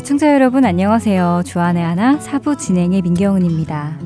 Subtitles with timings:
[0.00, 1.42] 애청자 여러분 안녕하세요.
[1.44, 3.98] 주안의 하나 사부 진행의 민경은입니다.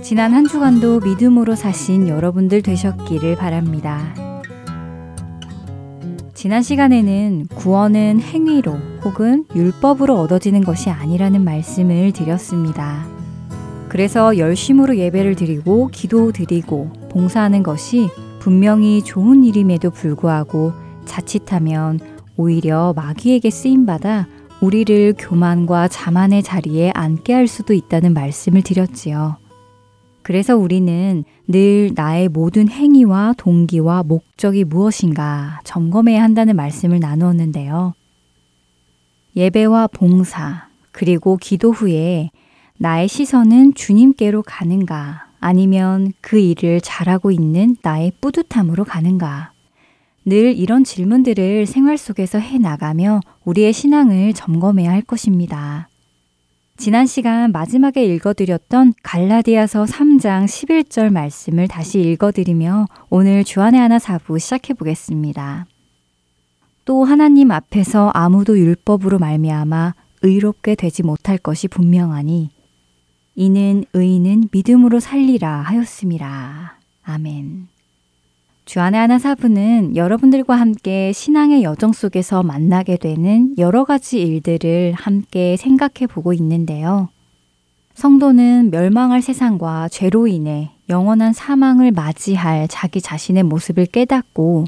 [0.00, 4.14] 지난 한 주간도 믿음으로 사신 여러분들 되셨기를 바랍니다.
[6.32, 8.72] 지난 시간에는 구원은 행위로
[9.04, 13.06] 혹은 율법으로 얻어지는 것이 아니라는 말씀을 드렸습니다.
[13.90, 18.08] 그래서 열심으로 예배를 드리고 기도 드리고 봉사하는 것이
[18.38, 20.72] 분명히 좋은 일임에도 불구하고
[21.04, 22.09] 자칫하면
[22.40, 24.26] 오히려 마귀에게 쓰임받아
[24.62, 29.36] 우리를 교만과 자만의 자리에 앉게 할 수도 있다는 말씀을 드렸지요.
[30.22, 37.92] 그래서 우리는 늘 나의 모든 행위와 동기와 목적이 무엇인가 점검해야 한다는 말씀을 나누었는데요.
[39.36, 42.30] 예배와 봉사, 그리고 기도 후에
[42.78, 49.52] 나의 시선은 주님께로 가는가, 아니면 그 일을 잘하고 있는 나의 뿌듯함으로 가는가.
[50.24, 55.88] 늘 이런 질문들을 생활 속에서 해 나가며 우리의 신앙을 점검해야 할 것입니다.
[56.76, 64.72] 지난 시간 마지막에 읽어드렸던 갈라디아서 3장 11절 말씀을 다시 읽어드리며 오늘 주안의 하나 사부 시작해
[64.72, 65.66] 보겠습니다.
[66.86, 72.50] 또 하나님 앞에서 아무도 율법으로 말미암아 의롭게 되지 못할 것이 분명하니
[73.34, 76.78] 이는 의인은 믿음으로 살리라 하였습니다.
[77.02, 77.79] 아멘.
[78.70, 86.06] 주안의 하나 사부는 여러분들과 함께 신앙의 여정 속에서 만나게 되는 여러 가지 일들을 함께 생각해
[86.08, 87.08] 보고 있는데요.
[87.94, 94.66] 성도는 멸망할 세상과 죄로 인해 영원한 사망을 맞이할 자기 자신의 모습을 깨닫고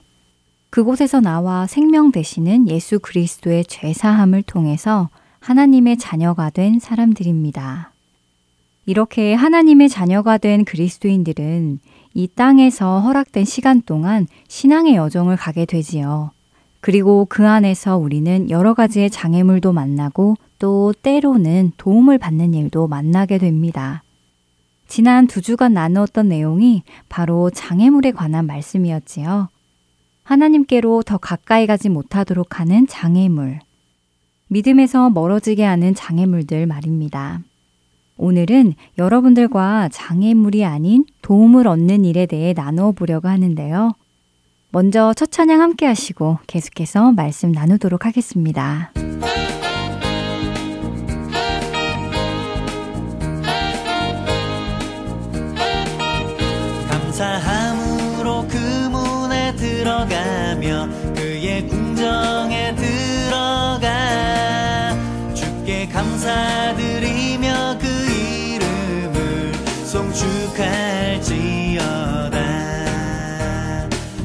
[0.70, 7.92] 그곳에서 나와 생명 되시는 예수 그리스도의 죄사함을 통해서 하나님의 자녀가 된 사람들입니다.
[8.84, 11.78] 이렇게 하나님의 자녀가 된 그리스도인들은
[12.14, 16.30] 이 땅에서 허락된 시간 동안 신앙의 여정을 가게 되지요.
[16.80, 24.02] 그리고 그 안에서 우리는 여러 가지의 장애물도 만나고 또 때로는 도움을 받는 일도 만나게 됩니다.
[24.88, 29.48] 지난 두 주간 나누었던 내용이 바로 장애물에 관한 말씀이었지요.
[30.24, 33.60] 하나님께로 더 가까이 가지 못하도록 하는 장애물.
[34.48, 37.40] 믿음에서 멀어지게 하는 장애물들 말입니다.
[38.22, 43.94] 오늘은 여러분들과 장애물이 아닌 도움을 얻는 일에 대해 나누어 보려고 하는데요.
[44.70, 48.92] 먼저 첫 찬양 함께 하시고 계속해서 말씀 나누도록 하겠습니다.
[56.88, 57.51] 감사함으로
[70.12, 71.32] 축할지어다.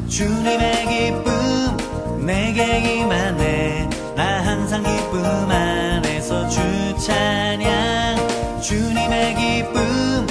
[0.07, 3.89] 주님의 기쁨 내게 임하네.
[4.15, 6.59] 나 항상 기쁨 안에서 주
[7.05, 8.61] 찬양.
[8.61, 10.27] 주님의 기쁨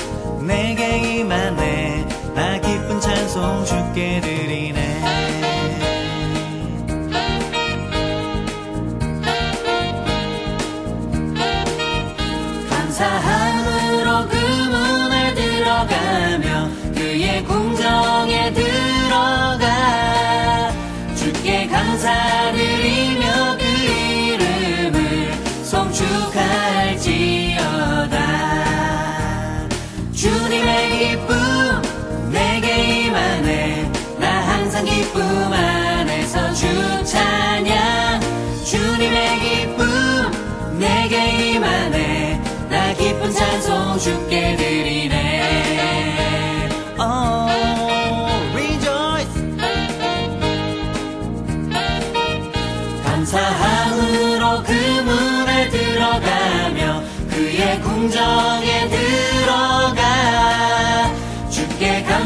[0.47, 2.07] 내게 임하네.
[2.35, 4.66] 나 기쁜 찬송 주께 드리
[30.99, 31.37] 기쁨
[32.31, 33.93] 내게 임하네.
[34.19, 38.21] 나 항상 기쁨 안에서 주 찬양.
[38.65, 42.43] 주님의 기쁨 내게 임하네.
[42.71, 45.36] 나 기쁜 찬송 주께 드리네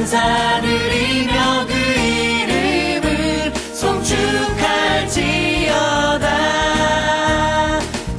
[0.00, 5.00] 감사드리며 그 이름을 송축할지어다.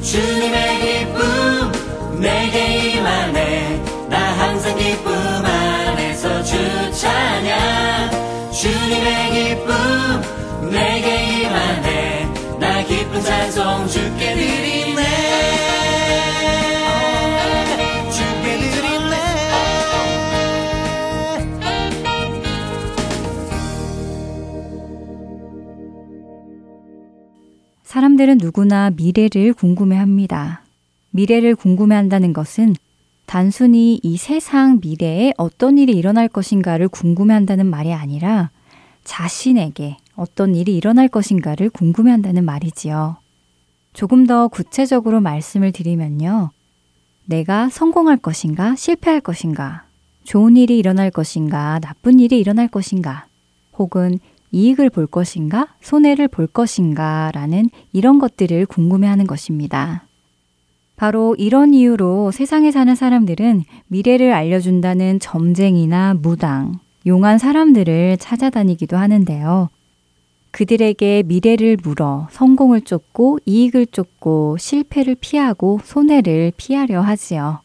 [0.03, 3.81] 주님의 기쁨 내게 임하네.
[4.09, 5.11] 나 항상 기쁨
[5.43, 6.55] 안에서 주
[6.93, 12.27] 찬양 주님의 기쁨 내게 임하네.
[12.59, 15.70] 나 기쁜 찬송 주께 드리네
[27.91, 30.63] 사람들은 누구나 미래를 궁금해 합니다.
[31.09, 32.73] 미래를 궁금해 한다는 것은
[33.25, 38.49] 단순히 이 세상 미래에 어떤 일이 일어날 것인가를 궁금해 한다는 말이 아니라
[39.03, 43.17] 자신에게 어떤 일이 일어날 것인가를 궁금해 한다는 말이지요.
[43.91, 46.51] 조금 더 구체적으로 말씀을 드리면요.
[47.25, 49.83] 내가 성공할 것인가, 실패할 것인가,
[50.23, 53.25] 좋은 일이 일어날 것인가, 나쁜 일이 일어날 것인가,
[53.77, 54.17] 혹은
[54.51, 60.05] 이익을 볼 것인가, 손해를 볼 것인가, 라는 이런 것들을 궁금해 하는 것입니다.
[60.95, 69.69] 바로 이런 이유로 세상에 사는 사람들은 미래를 알려준다는 점쟁이나 무당, 용한 사람들을 찾아다니기도 하는데요.
[70.51, 77.61] 그들에게 미래를 물어 성공을 쫓고 이익을 쫓고 실패를 피하고 손해를 피하려 하지요.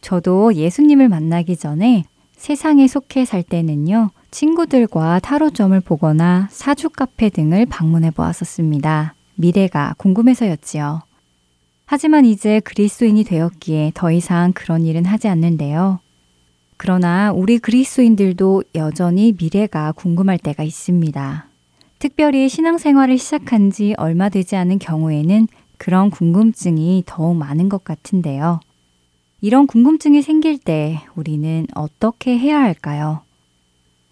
[0.00, 8.10] 저도 예수님을 만나기 전에 세상에 속해 살 때는요, 친구들과 타로점을 보거나 사주 카페 등을 방문해
[8.10, 9.14] 보았었습니다.
[9.36, 11.02] 미래가 궁금해서였지요.
[11.84, 16.00] 하지만 이제 그리스도인이 되었기에 더 이상 그런 일은 하지 않는데요.
[16.78, 21.46] 그러나 우리 그리스도인들도 여전히 미래가 궁금할 때가 있습니다.
[21.98, 25.46] 특별히 신앙생활을 시작한 지 얼마 되지 않은 경우에는
[25.76, 28.60] 그런 궁금증이 더욱 많은 것 같은데요.
[29.42, 33.20] 이런 궁금증이 생길 때 우리는 어떻게 해야 할까요?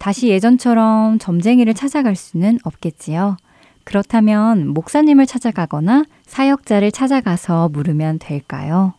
[0.00, 3.36] 다시 예전처럼 점쟁이를 찾아갈 수는 없겠지요.
[3.84, 8.94] 그렇다면 목사님을 찾아가거나 사역자를 찾아가서 물으면 될까요?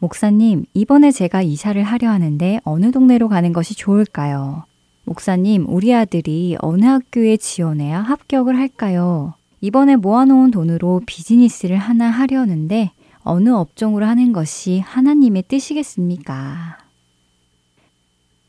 [0.00, 4.64] 목사님, 이번에 제가 이사를 하려 하는데 어느 동네로 가는 것이 좋을까요?
[5.04, 9.34] 목사님, 우리 아들이 어느 학교에 지원해야 합격을 할까요?
[9.60, 12.90] 이번에 모아놓은 돈으로 비즈니스를 하나 하려는데
[13.22, 16.87] 어느 업종으로 하는 것이 하나님의 뜻이겠습니까?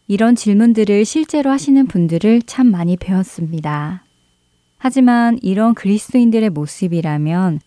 [0.10, 4.04] 이런 질문들을 실제로 하시는 분들을 참 많이 배웠습니다.
[4.80, 7.60] 하지만 이런 그리스도인들의 모습이라면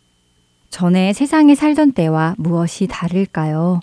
[0.68, 3.78] 전에 세상에 살던 때와 무엇이 다를까요?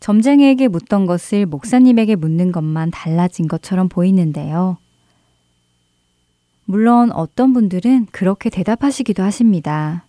[0.00, 4.78] 점쟁이에게 묻던 것을 목사님에게 묻는 것만 달라진 것처럼 보이는데요.
[6.64, 10.04] 물론 어떤 분들은 그렇게 대답하시기도 하십니다.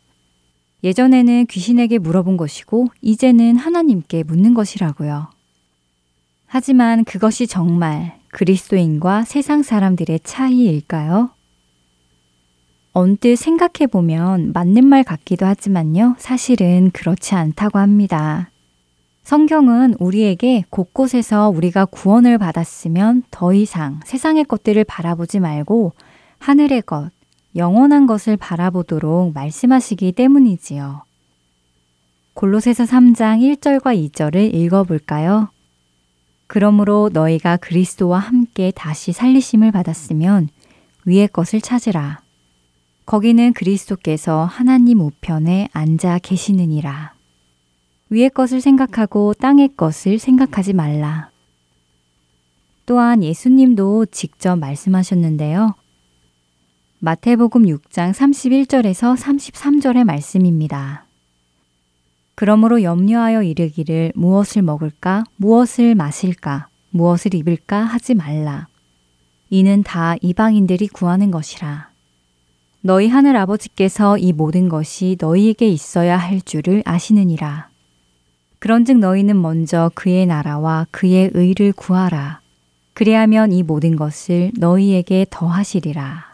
[0.83, 5.29] 예전에는 귀신에게 물어본 것이고, 이제는 하나님께 묻는 것이라고요.
[6.53, 11.29] 하지만 그것이 정말 그리스도인과 세상 사람들의 차이일까요?
[12.91, 18.51] 언뜻 생각해 보면 맞는 말 같기도 하지만요, 사실은 그렇지 않다고 합니다.
[19.23, 25.93] 성경은 우리에게 곳곳에서 우리가 구원을 받았으면 더 이상 세상의 것들을 바라보지 말고
[26.39, 27.11] 하늘의 것,
[27.55, 31.03] 영원한 것을 바라보도록 말씀하시기 때문이지요.
[32.33, 35.47] 골로새서 3장 1절과 2절을 읽어볼까요?
[36.53, 40.49] 그러므로 너희가 그리스도와 함께 다시 살리심을 받았으면
[41.05, 42.19] 위의 것을 찾으라.
[43.05, 47.13] 거기는 그리스도께서 하나님 우편에 앉아 계시느니라.
[48.09, 51.29] 위의 것을 생각하고 땅의 것을 생각하지 말라.
[52.85, 55.75] 또한 예수님도 직접 말씀하셨는데요.
[56.99, 61.05] 마태복음 6장 31절에서 33절의 말씀입니다.
[62.41, 68.67] 그러므로 염려하여 이르기를 무엇을 먹을까, 무엇을 마실까, 무엇을 입을까 하지 말라.
[69.51, 71.91] 이는 다 이방인들이 구하는 것이라.
[72.81, 77.69] 너희 하늘 아버지께서 이 모든 것이 너희에게 있어야 할 줄을 아시느니라.
[78.57, 82.41] 그런즉 너희는 먼저 그의 나라와 그의 의를 구하라.
[82.95, 86.25] 그리하면 이 모든 것을 너희에게 더하시리라.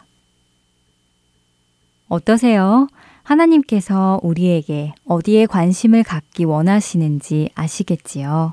[2.08, 2.88] 어떠세요?
[3.28, 8.52] 하나님께서 우리에게 어디에 관심을 갖기 원하시는지 아시겠지요?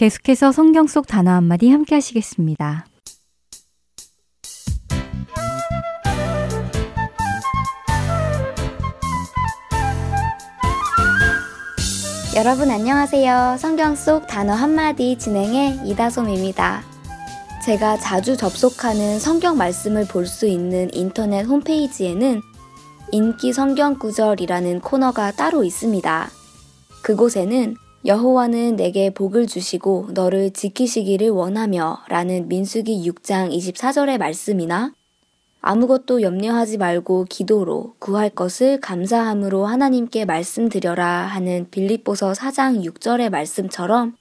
[0.00, 2.86] 계속해서 성경 속 단어 한마디 함께 하시겠습니다.
[12.34, 13.56] 여러분 안녕하세요.
[13.58, 16.82] 성경 속 단어 한마디 진행의 이다솜입니다.
[17.62, 22.40] 제가 자주 접속하는 성경 말씀을 볼 수 있는 인터넷 홈페이지에는
[23.12, 26.30] 인기 성경 구절이라는 코너가 따로 있습니다.
[27.02, 27.76] 그곳에는
[28.06, 34.94] 여호와는 내게 복을 주시고 너를 지키시기를 원하며 라는 민수기 6장 24절의 말씀이나
[35.60, 44.16] 아무것도 염려하지 말고 기도로 구할 것을 감사함으로 하나님께 말씀드려라 하는 빌립보서 4장 6절의 말씀처럼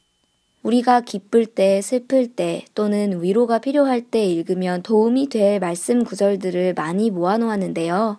[0.62, 7.10] 우리가 기쁠 때, 슬플 때 또는 위로가 필요할 때 읽으면 도움이 될 말씀 구절들을 많이
[7.12, 8.18] 모아놓았는데요.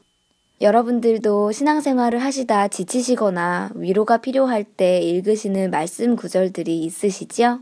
[0.60, 7.60] 여러분들도 신앙생활을 하시다 지치시거나 위로가 필요할 때 읽으시는 말씀 구절들이 있으시지요?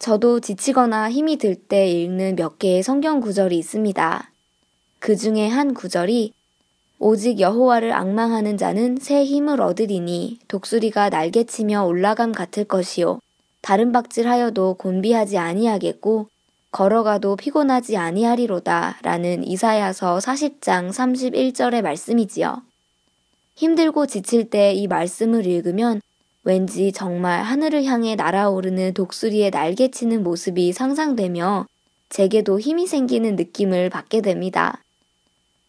[0.00, 4.30] 저도 지치거나 힘이 들 때 읽는 몇 개의 성경 구절이 있습니다.
[4.98, 6.32] 그 중에 한 구절이
[6.98, 13.20] 오직 여호와를 악망하는 자는 새 힘을 얻으리니 독수리가 날개치며 올라감 같을 것이요
[13.62, 16.28] 다른 박질하여도 곤비하지 아니하겠고
[16.70, 22.62] 걸어가도 피곤하지 아니하리로다 라는 이사야서 40장 31절의 말씀이지요.
[23.54, 26.00] 힘들고 지칠 때 이 말씀을 읽으면
[26.44, 31.66] 왠지 정말 하늘을 향해 날아오르는 독수리의 날개치는 모습이 상상되며
[32.08, 34.82] 제게도 힘이 생기는 느낌을 받게 됩니다.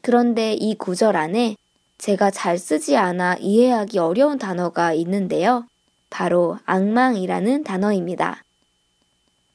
[0.01, 1.55] 그런데 이 구절 안에
[1.97, 5.65] 제가 잘 쓰지 않아 이해하기 어려운 단어가 있는데요.
[6.09, 8.43] 바로 악망이라는 단어입니다.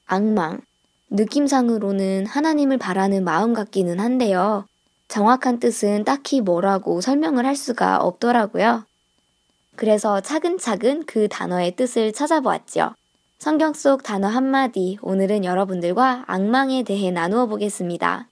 [0.07, 0.61] 악망.
[1.15, 4.65] 느낌상으로는 하나님을 바라는 마음 같기는 한데요.
[5.09, 8.85] 정확한 뜻은 딱히 뭐라고 설명을 할 수가 없더라고요.
[9.77, 12.95] 그래서 차근차근 그 단어의 뜻을 찾아보았죠.
[13.39, 18.29] 성경 속 단어 한마디, 오늘은 여러분들과 악망에 대해 나누어 보겠습니다.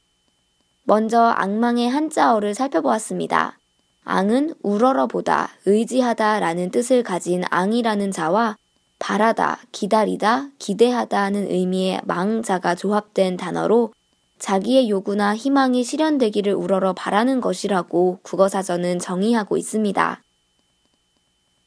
[0.84, 3.58] 먼저 악망의 한자어를 살펴보았습니다.
[4.04, 8.56] 앙은 우러러보다, 의지하다 라는 뜻을 가진 앙이라는 자와
[9.00, 13.92] 바라다, 기다리다, 기대하다 하는 의미의 망자가 조합된 단어로
[14.38, 20.22] 자기의 요구나 희망이 실현되기를 우러러 바라는 것이라고 국어사전은 정의하고 있습니다.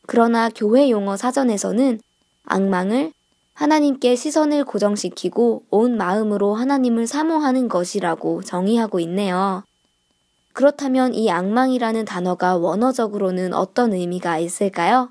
[0.06, 2.00] 그러나 교회 용어 사전에서는
[2.46, 3.12] 악망을
[3.54, 9.64] 하나님께 시선을 고정시키고 온 마음으로 하나님을 사모하는 것이라고 정의하고 있네요.
[10.54, 15.10] 그렇다면 이 악망이라는 단어가 원어적으로는 어떤 의미가 있을까요?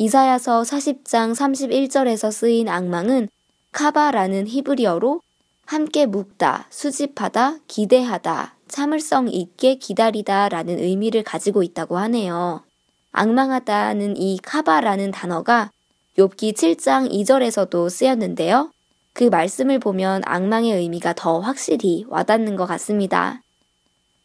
[0.00, 3.28] 이사야서 40장 31절에서 쓰인 악망은
[3.72, 5.20] 카바라는 히브리어로
[5.66, 12.62] 함께 묵다, 수집하다, 기대하다, 참을성 있게 기다리다 라는 의미를 가지고 있다고 하네요.
[13.10, 15.72] 악망하다는 이 카바라는 단어가
[16.16, 18.70] 욥기 7장 2절에서도 쓰였는데요.
[19.12, 23.42] 그 말씀을 보면 악망의 의미가 더 확실히 와닿는 것 같습니다.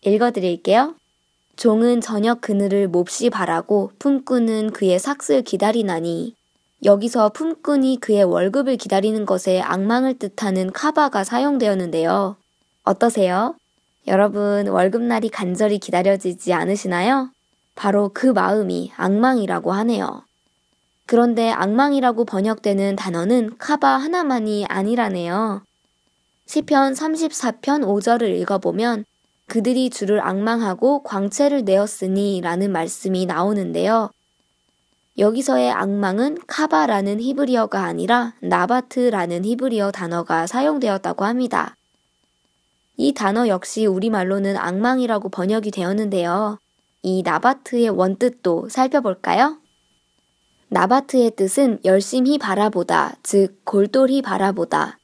[0.01, 0.93] 읽어드릴게요.
[1.55, 6.35] 종은 저녁 그늘을 몹시 바라고 품꾼은 그의 삭슬 기다리나니
[6.83, 12.35] 여기서 품꾼이 그의 월급을 기다리는 것에 악망을 뜻하는 카바가 사용되었는데요.
[12.83, 13.55] 어떠세요?
[14.07, 17.29] 여러분 월급날이 간절히 기다려지지 않으시나요?
[17.75, 20.23] 바로 그 마음이 악망이라고 하네요.
[21.05, 25.61] 그런데 악망이라고 번역되는 단어는 카바 하나만이 아니라네요.
[26.45, 29.05] 시편 34편 5절을 읽어보면
[29.47, 34.09] 그들이 주를 악망하고 광채를 내었으니 라는 말씀이 나오는데요.
[35.17, 41.75] 여기서의 악망은 카바라는 히브리어가 아니라 나바트라는 히브리어 단어가 사용되었다고 합니다.
[42.97, 46.57] 이 단어 역시 우리말로는 악망이라고 번역이 되었는데요.
[47.03, 49.57] 이 나바트의 원뜻도 살펴볼까요?
[50.69, 54.97] 나바트의 뜻은 열심히 바라보다, 즉 골똘히 바라보다,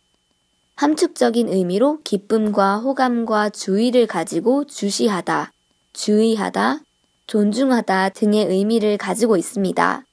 [0.80, 5.52] 함축적인 의미로 기쁨과 호감과 주의를 가지고 주시하다,
[5.92, 6.80] 주의하다,
[7.28, 10.06] 존중하다 등의 의미를 가지고 있습니다.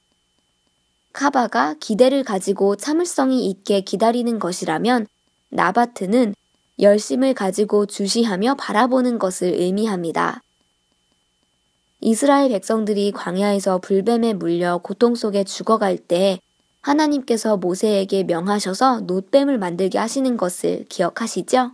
[1.13, 5.07] 카바가 기대를 가지고 참을성이 있게 기다리는 것이라면
[5.51, 6.35] 나바트는
[6.81, 10.43] 열심을 가지고 주시하며 바라보는 것을 의미합니다.
[12.01, 16.41] 이스라엘 백성들이 광야에서 불뱀에 물려 고통 속에 죽어갈 때
[16.87, 21.73] 하나님께서 모세에게 명하셔서 놋뱀을 만들게 하시는 것을 기억하시죠?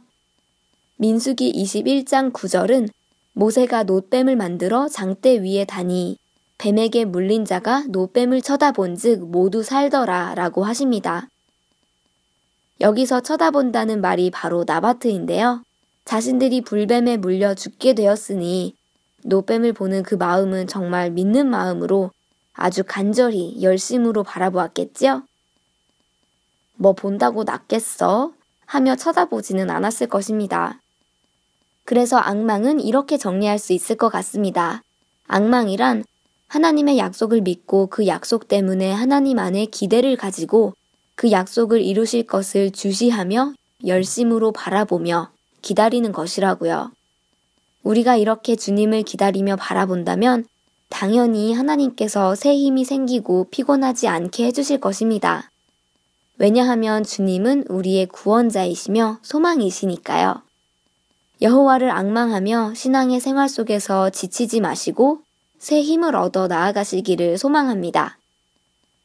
[0.97, 2.89] 민수기 21장 9절은
[3.35, 6.17] 모세가 놋뱀을 만들어 장대 위에 다니
[6.57, 11.29] 뱀에게 물린 자가 놋뱀을 쳐다본 즉 모두 살더라 라고 하십니다.
[12.81, 15.63] 여기서 쳐다본다는 말이 바로 나바트인데요.
[16.07, 18.75] 자신들이 불뱀에 물려 죽게 되었으니
[19.25, 22.11] 노뱀을 보는 그 마음은 정말 믿는 마음으로
[22.55, 25.23] 아주 간절히 열심으로 바라보았겠지요?
[26.77, 28.33] 뭐 본다고 낫겠어?
[28.67, 30.81] 하며 쳐다보지는 않았을 것입니다.
[31.85, 34.83] 그래서 악망은 이렇게 정리할 수 있을 것 같습니다.
[35.27, 36.05] 악망이란
[36.49, 40.75] 하나님의 약속을 믿고 그 약속 때문에 하나님 안에 기대를 가지고
[41.15, 43.55] 그 약속을 이루실 것을 주시하며
[43.87, 45.31] 열심으로 바라보며
[45.63, 46.93] 기다리는 것이라고요.
[47.83, 50.45] 우리가 이렇게 주님을 기다리며 바라본다면
[50.93, 55.51] 당연히 하나님께서 새 힘이 생기고 피곤하지 않게 해주실 것입니다.
[56.39, 60.43] 왜냐하면 주님은 우리의 구원자이시며 소망이시니까요.
[61.41, 65.21] 여호와를 악망하며 신앙의 생활 속에서 지치지 마시고
[65.59, 68.19] 새 힘을 얻어 나아가시기를 소망합니다.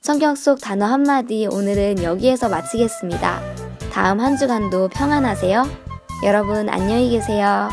[0.01, 3.41] 성경 속 단어 한마디 오늘은 여기에서 마치겠습니다.
[3.91, 5.63] 다음 한 주간도 평안하세요.
[6.23, 7.69] 여러분 안녕히 계세요.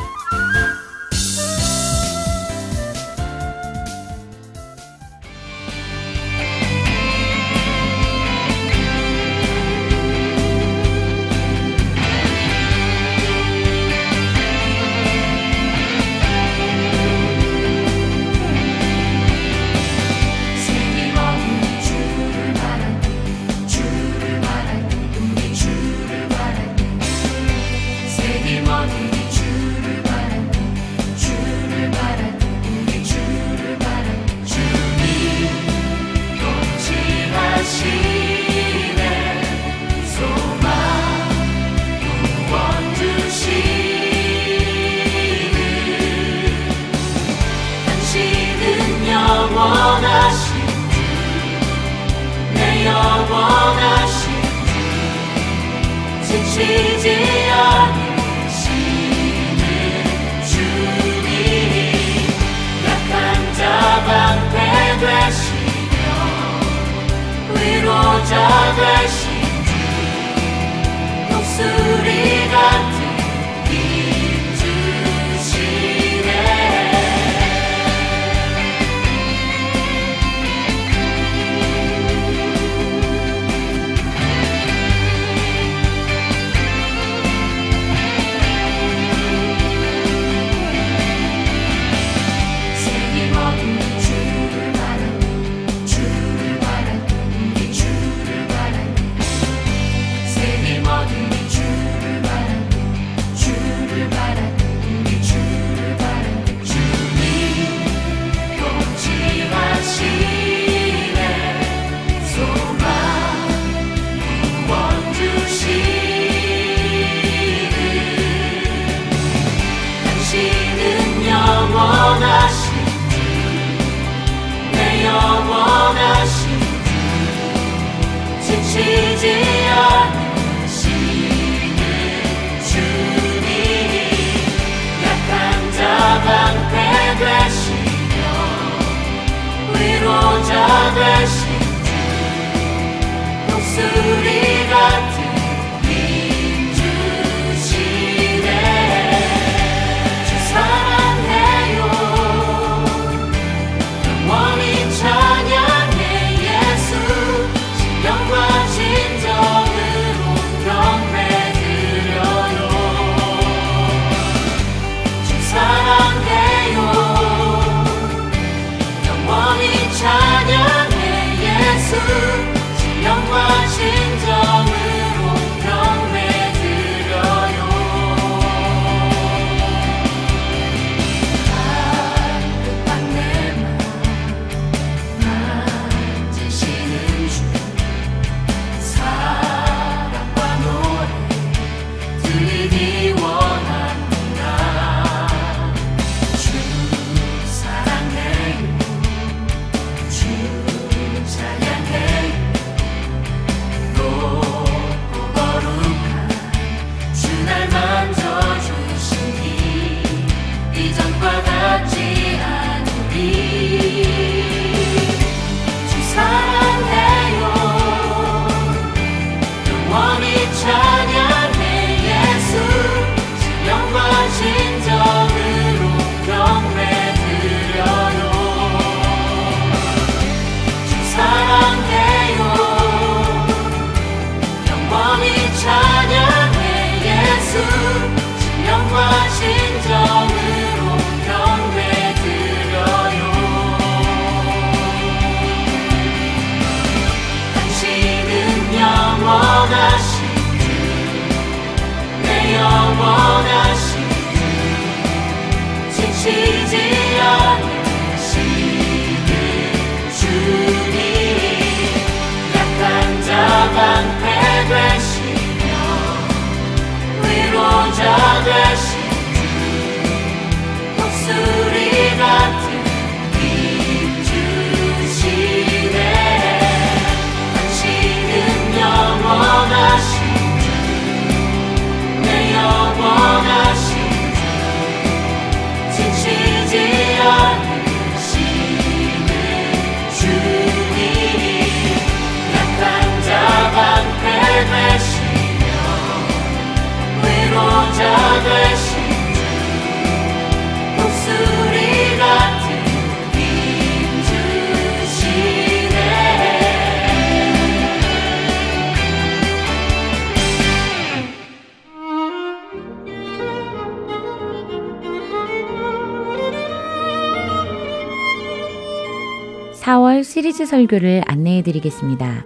[320.34, 322.44] 시리즈 설교를 안내해 드리겠습니다.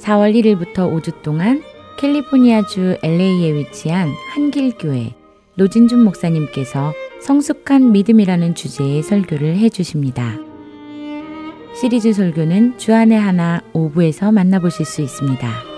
[0.00, 1.62] 4월 1일부터 5주 동안
[1.96, 5.14] 캘리포니아주 LA에 위치한 한길교회
[5.54, 10.36] 노진준 목사님께서 성숙한 믿음이라는 주제의 설교를 해 주십니다.
[11.74, 15.69] 시리즈 설교는 주안의 하나 5부에서 만나보실 수 있습니다.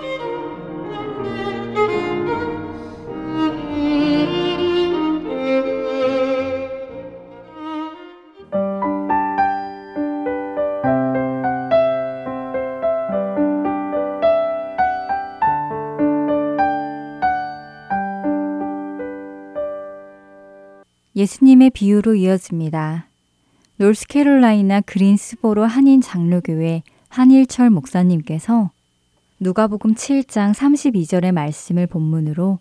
[21.22, 23.06] 예수님의 비유로 이어집니다.
[23.76, 28.72] 노스캐롤라이나 그린스보로 한인 장로교회 한일철 목사님께서
[29.38, 32.58] 누가복음 7장 32절의 말씀을 본문으로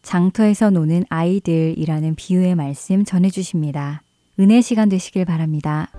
[0.00, 4.00] 장터에서 노는 아이들이라는 비유의 말씀 전해 주십니다.
[4.40, 5.90] 은혜 시간 되시길 바랍니다.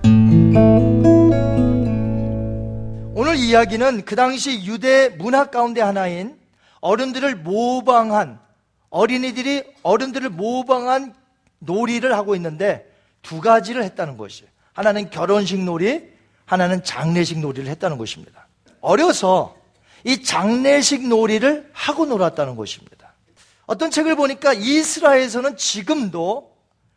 [3.14, 6.40] 오늘 이야기는 그 당시 유대 문화 가운데 하나인
[6.82, 8.40] 어른들을 모방한
[8.90, 11.19] 어린이들이 어른들을 모방한
[11.60, 12.92] 놀이를 하고 있는데
[13.22, 14.50] 두 가지를 했다는 것이에요.
[14.74, 16.04] 하나는 결혼식 놀이,
[16.46, 18.48] 하나는 장례식 놀이를 했다는 것입니다.
[18.82, 19.56] 어려서
[20.04, 23.14] 이 장례식 놀이를 하고 놀았다는 것입니다.
[23.66, 26.50] 어떤 책을 보니까 이스라엘에서는 지금도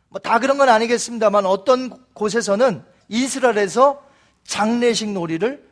[0.09, 4.01] 뭐 다 그런 건 아니겠습니다만 어떤 곳에서는 이스라엘에서
[4.45, 5.67] 장례식 놀이를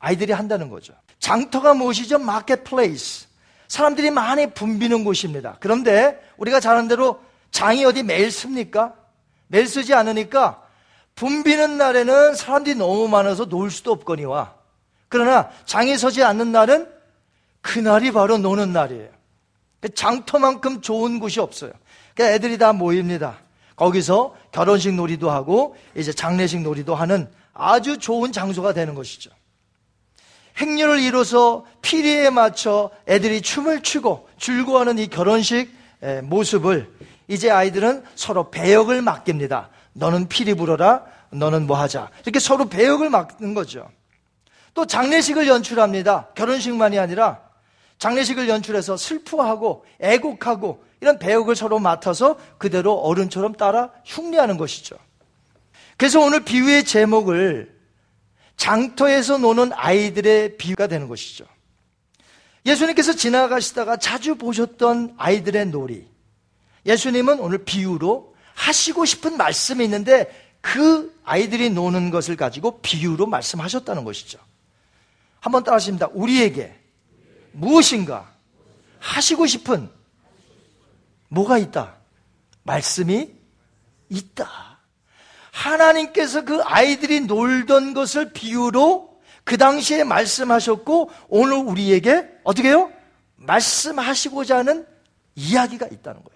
[0.00, 0.92] 아이들이 한다는 거죠.
[1.20, 2.18] 장터가 무엇이죠?
[2.18, 3.26] 마켓플레이스.
[3.68, 5.56] 사람들이 많이 붐비는 곳입니다.
[5.60, 7.20] 그런데 우리가 잘 아는 대로
[7.54, 8.94] 장이 어디 매일 씁니까?
[9.46, 10.60] 매일 쓰지 않으니까
[11.14, 14.54] 붐비는 날에는 사람들이 너무 많아서 놀 수도 없거니와
[15.08, 16.88] 그러나 장이 서지 않는 날은
[17.60, 19.08] 그날이 바로 노는 날이에요.
[19.80, 21.70] 그 장터만큼 좋은 곳이 없어요.
[22.14, 23.38] 그러니까 애들이 다 모입니다.
[23.76, 29.30] 거기서 결혼식 놀이도 하고 이제 장례식 놀이도 하는 아주 좋은 장소가 되는 것이죠.
[30.58, 35.72] 행렬을 이뤄서 피리에 맞춰 애들이 춤을 추고 즐거워하는 이 결혼식
[36.24, 36.92] 모습을
[37.28, 39.70] 이제 아이들은 서로 배역을 맡깁니다.
[39.92, 41.04] 너는 피리 불어라.
[41.30, 42.10] 너는 뭐 하자.
[42.24, 43.88] 이렇게 서로 배역을 맡는 거죠.
[44.72, 46.28] 또 장례식을 연출합니다.
[46.34, 47.40] 결혼식만이 아니라
[47.98, 54.96] 장례식을 연출해서 슬퍼하고 애곡하고 이런 배역을 서로 맡아서 그대로 어른처럼 따라 흉내하는 것이죠.
[55.96, 57.74] 그래서 오늘 비유의 제목을
[58.56, 61.44] 장터에서 노는 아이들의 비유가 되는 것이죠.
[62.66, 66.13] 예수님께서 지나가시다가 자주 보셨던 아이들의 놀이.
[66.86, 74.38] 예수님은 오늘 비유로 하시고 싶은 말씀이 있는데 그 아이들이 노는 것을 가지고 비유로 말씀하셨다는 것이죠.
[75.40, 76.08] 한번 따라 하십니다.
[76.12, 76.74] 우리에게
[77.52, 78.32] 무엇인가
[78.98, 79.90] 하시고 싶은
[81.28, 81.96] 뭐가 있다?
[82.62, 83.30] 말씀이
[84.08, 84.78] 있다.
[85.50, 92.90] 하나님께서 그 아이들이 놀던 것을 비유로 그 당시에 말씀하셨고 오늘 우리에게 어떻게 해요?
[93.36, 94.86] 말씀하시고자 하는
[95.36, 96.33] 이야기가 있다는 거예요.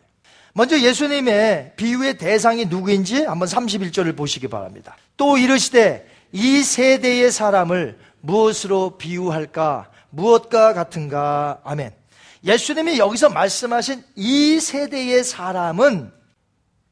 [0.54, 4.96] 먼저 예수님의 비유의 대상이 누구인지 한번 31절을 보시기 바랍니다.
[5.16, 9.90] 또 이르시되 이 세대의 사람을 무엇으로 비유할까?
[10.10, 11.60] 무엇과 같은가?
[11.64, 11.92] 아멘.
[12.44, 16.12] 예수님이 여기서 말씀하신 이 세대의 사람은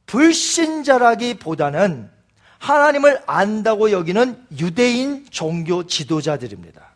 [0.06, 2.10] 불신자라기보다는
[2.58, 6.94] 하나님을 안다고 여기는 유대인 종교 지도자들입니다.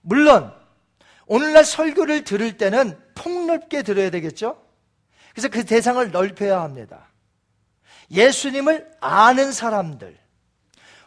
[0.00, 0.52] 물론
[1.26, 4.61] 오늘날 설교를 들을 때는 폭넓게 들어야 되겠죠?
[5.32, 7.08] 그래서 그 대상을 넓혀야 합니다.
[8.10, 10.18] 예수님을 아는 사람들,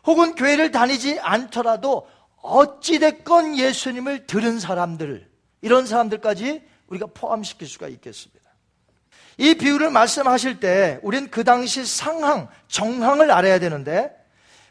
[0.06, 2.08] 혹은 교회를 다니지 않더라도
[2.42, 5.30] 어찌됐건 예수님을 들은 사람들,
[5.62, 8.46] 이런 사람들까지 우리가 포함시킬 수가 있겠습니다.
[9.38, 14.16] 이 비유를 말씀하실 때 우리는 그 당시 상황, 정황을 알아야 되는데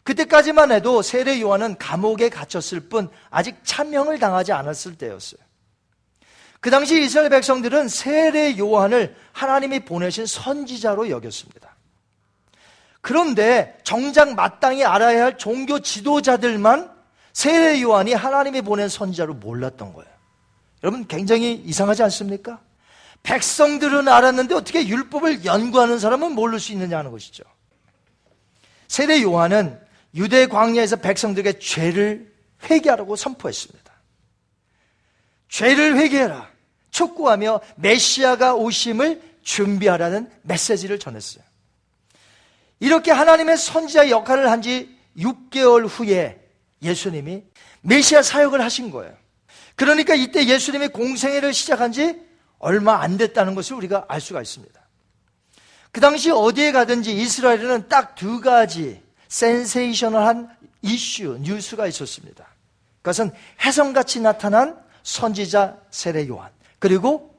[0.05, 5.40] 그때까지만 해도 세례 요한은 감옥에 갇혔을 뿐 아직 참형을 당하지 않았을 때였어요.
[6.64, 11.77] 그 당시 이스라엘 백성들은 세례 요한을 하나님이 보내신 선지자로 여겼습니다.
[13.03, 16.90] 그런데 정작 마땅히 알아야 할 종교 지도자들만
[17.35, 20.11] 세례 요한이 하나님이 보낸 선지자로 몰랐던 거예요.
[20.83, 22.62] 여러분 굉장히 이상하지 않습니까?
[23.24, 27.44] 백성들은 알았는데 어떻게 율법을 연구하는 사람은 모를 수 있느냐 하는 것이죠.
[28.88, 29.79] 세례 요한은
[30.14, 32.33] 유대 광야에서 백성들에게 죄를
[32.70, 33.92] 회개하라고 선포했습니다.
[35.50, 36.54] 죄를 회개해라.
[36.94, 41.44] 촉구하며 메시아가 오심을 준비하라는 메시지를 전했어요.
[42.80, 46.40] 이렇게 하나님의 선지자 역할을 한 지 6개월 후에
[46.83, 47.42] 예수님이
[47.83, 49.14] 메시아 사역을 하신 거예요.
[49.76, 52.20] 그러니까 이때 예수님이 공생애를 시작한 지
[52.59, 54.80] 얼마 안 됐다는 것을 우리가 알 수가 있습니다.
[55.92, 60.48] 그 당시 어디에 가든지 이스라엘에는 딱 두 가지 센세이셔널한
[60.83, 62.46] 이슈, 뉴스가 있었습니다.
[63.02, 63.30] 그것은
[63.64, 66.50] 혜성같이 나타난 선지자 세례 요한,
[66.85, 67.35] 그리고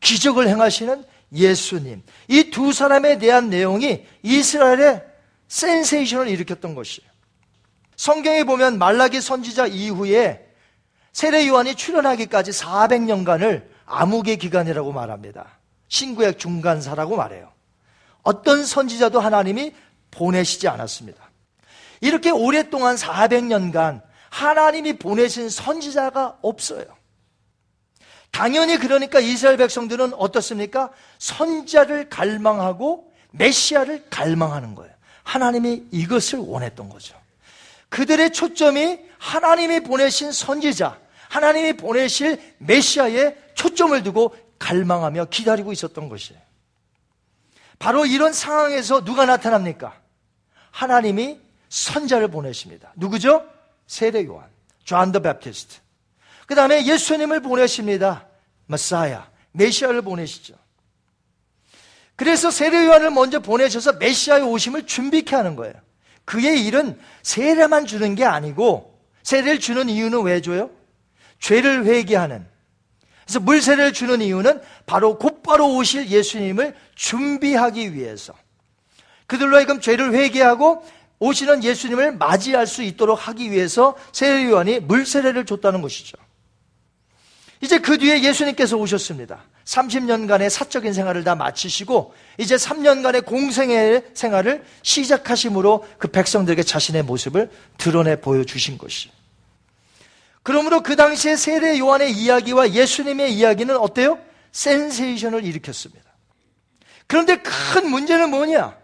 [0.00, 2.02] 기적을 행하시는 예수님.
[2.28, 5.02] 이 두 사람에 대한 내용이 이스라엘의
[5.48, 7.10] 센세이션을 일으켰던 것이에요.
[7.96, 10.46] 성경에 보면 말라기 선지자 이후에
[11.14, 15.58] 세례 요한이 출현하기까지 400년간을 암흑의 기간이라고 말합니다.
[15.88, 17.50] 신구약 중간사라고 말해요.
[18.22, 19.72] 어떤 선지자도 하나님이
[20.10, 21.30] 보내시지 않았습니다.
[22.02, 26.84] 이렇게 오랫동안 400년간 하나님이 보내신 선지자가 없어요.
[28.32, 30.90] 당연히 그러니까 이스라엘 백성들은 어떻습니까?
[31.18, 34.92] 선자를 갈망하고 메시아를 갈망하는 거예요.
[35.22, 37.14] 하나님이 이것을 원했던 거죠.
[37.90, 46.40] 그들의 초점이 하나님이 보내신 선지자, 하나님이 보내실 메시아에 초점을 두고 갈망하며 기다리고 있었던 것이에요.
[47.78, 50.00] 바로 이런 상황에서 누가 나타납니까?
[50.70, 52.92] 하나님이 선자를 보내십니다.
[52.96, 53.46] 누구죠?
[53.86, 54.48] 세례 요한,
[54.84, 55.81] John the Baptist.
[56.52, 58.26] 그 다음에 예수님을 보내십니다.
[58.66, 60.52] Messiah, 메시아를 보내시죠.
[62.14, 65.72] 그래서 세례 요한을 먼저 보내셔서 메시아의 오심을 준비케 하는 거예요.
[66.26, 70.68] 그의 일은 세례만 주는 게 아니고 세례를 주는 이유는 왜 줘요?
[71.38, 72.46] 죄를 회개하는.
[73.24, 78.34] 그래서 물세례를 주는 이유는 바로 곧바로 오실 예수님을 준비하기 위해서.
[79.26, 80.86] 그들로 하여금 죄를 회개하고
[81.18, 86.18] 오시는 예수님을 맞이할 수 있도록 하기 위해서 세례 요한이 물세례를 줬다는 것이죠.
[87.62, 89.44] 이제 그 뒤에 예수님께서 오셨습니다.
[89.64, 98.20] 30년간의 사적인 생활을 다 마치시고 이제 3년간의 공생의 생활을 시작하심으로 그 백성들에게 자신의 모습을 드러내
[98.20, 99.10] 보여주신 것이.
[100.42, 104.18] 그러므로 그 당시에 세례 요한의 이야기와 예수님의 이야기는 어때요?
[104.50, 106.10] 센세이션을 일으켰습니다.
[107.06, 108.76] 그런데 큰 문제는 뭐냐?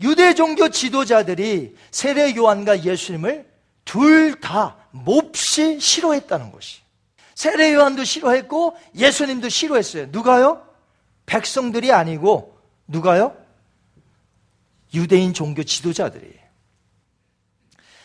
[0.00, 3.46] 유대 종교 지도자들이 세례 요한과 예수님을
[3.84, 6.83] 둘 다 몹시 싫어했다는 것이.
[7.34, 10.06] 세례 요한도 싫어했고 예수님도 싫어했어요.
[10.10, 10.66] 누가요?
[11.26, 13.36] 백성들이 아니고 누가요?
[14.92, 16.44] 유대인 종교 지도자들이에요.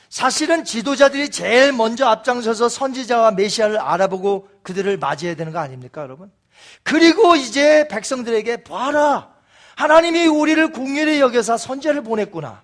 [0.09, 6.31] 사실은 지도자들이 제일 먼저 앞장서서 선지자와 메시아를 알아보고 그들을 맞이해야 되는 거 아닙니까, 여러분?
[6.81, 9.35] 그리고 이제 백성들에게 봐라.
[9.75, 12.63] 하나님이 우리를 공률히 여겨서 선제를 보냈구나.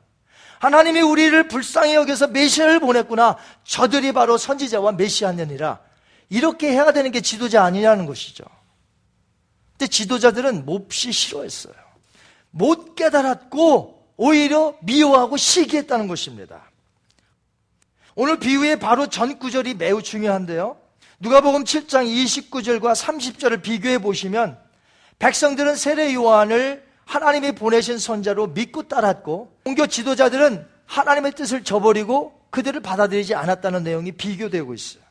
[0.59, 3.37] 하나님이 우리를 불쌍히 여겨서 메시아를 보냈구나.
[3.63, 5.79] 저들이 바로 선지자와 메시아느니라.
[6.29, 8.43] 이렇게 해야 되는 게 지도자 아니냐는 것이죠.
[9.77, 11.73] 근데 지도자들은 몹시 싫어했어요.
[12.51, 16.63] 못 깨달았고 오히려 미워하고 시기했다는 것입니다.
[18.15, 20.77] 오늘 비유의 바로 전 구절이 매우 중요한데요.
[21.19, 24.57] 누가복음 7장 29절과 30절을 비교해 보시면
[25.19, 33.35] 백성들은 세례 요한을 하나님이 보내신 선자로 믿고 따랐고 종교 지도자들은 하나님의 뜻을 저버리고 그들을 받아들이지
[33.35, 35.04] 않았다는 내용이 비교되고 있어요.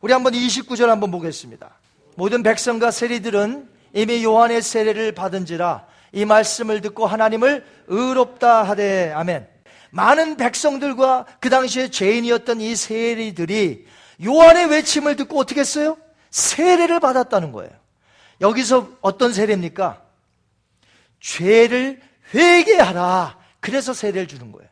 [0.00, 1.70] 우리 한번 29절 한번 보겠습니다.
[2.16, 9.46] 모든 백성과 세리들은 이미 요한의 세례를 받은지라 이 말씀을 듣고 하나님을 의롭다 하되 아멘.
[9.90, 13.86] 많은 백성들과 그 당시에 죄인이었던 이 세리들이
[14.24, 15.96] 요한의 외침을 듣고 어떻게 했어요?
[16.30, 17.70] 세례를 받았다는 거예요.
[18.40, 20.02] 여기서 어떤 세례입니까?
[21.20, 22.00] 죄를
[22.34, 23.38] 회개하라.
[23.60, 24.68] 그래서 세례를 주는 거예요.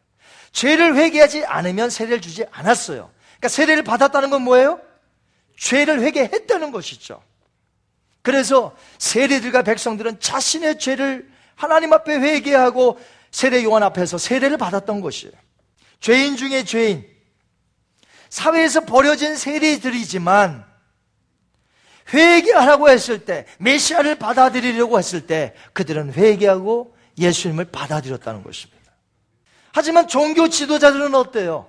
[0.53, 3.11] 죄를 회개하지 않으면 세례를 주지 않았어요.
[3.39, 4.81] 그러니까 세례를 받았다는 건 뭐예요?
[5.57, 7.23] 죄를 회개했다는 것이죠.
[8.23, 12.99] 그래서 세례들과 백성들은 자신의 죄를 하나님 앞에 회개하고
[13.31, 15.33] 세례 요한 앞에서 세례를 받았던 것이에요.
[16.01, 17.07] 죄인 중에 죄인.
[18.31, 20.65] 사회에서 버려진 세례들이지만
[22.13, 28.93] 회개하라고 했을 때, 메시아를 받아들이려고 했을 때 그들은 회개하고 예수님을 받아들였다는 것입니다.
[29.73, 31.69] 하지만 종교 지도자들은 어때요?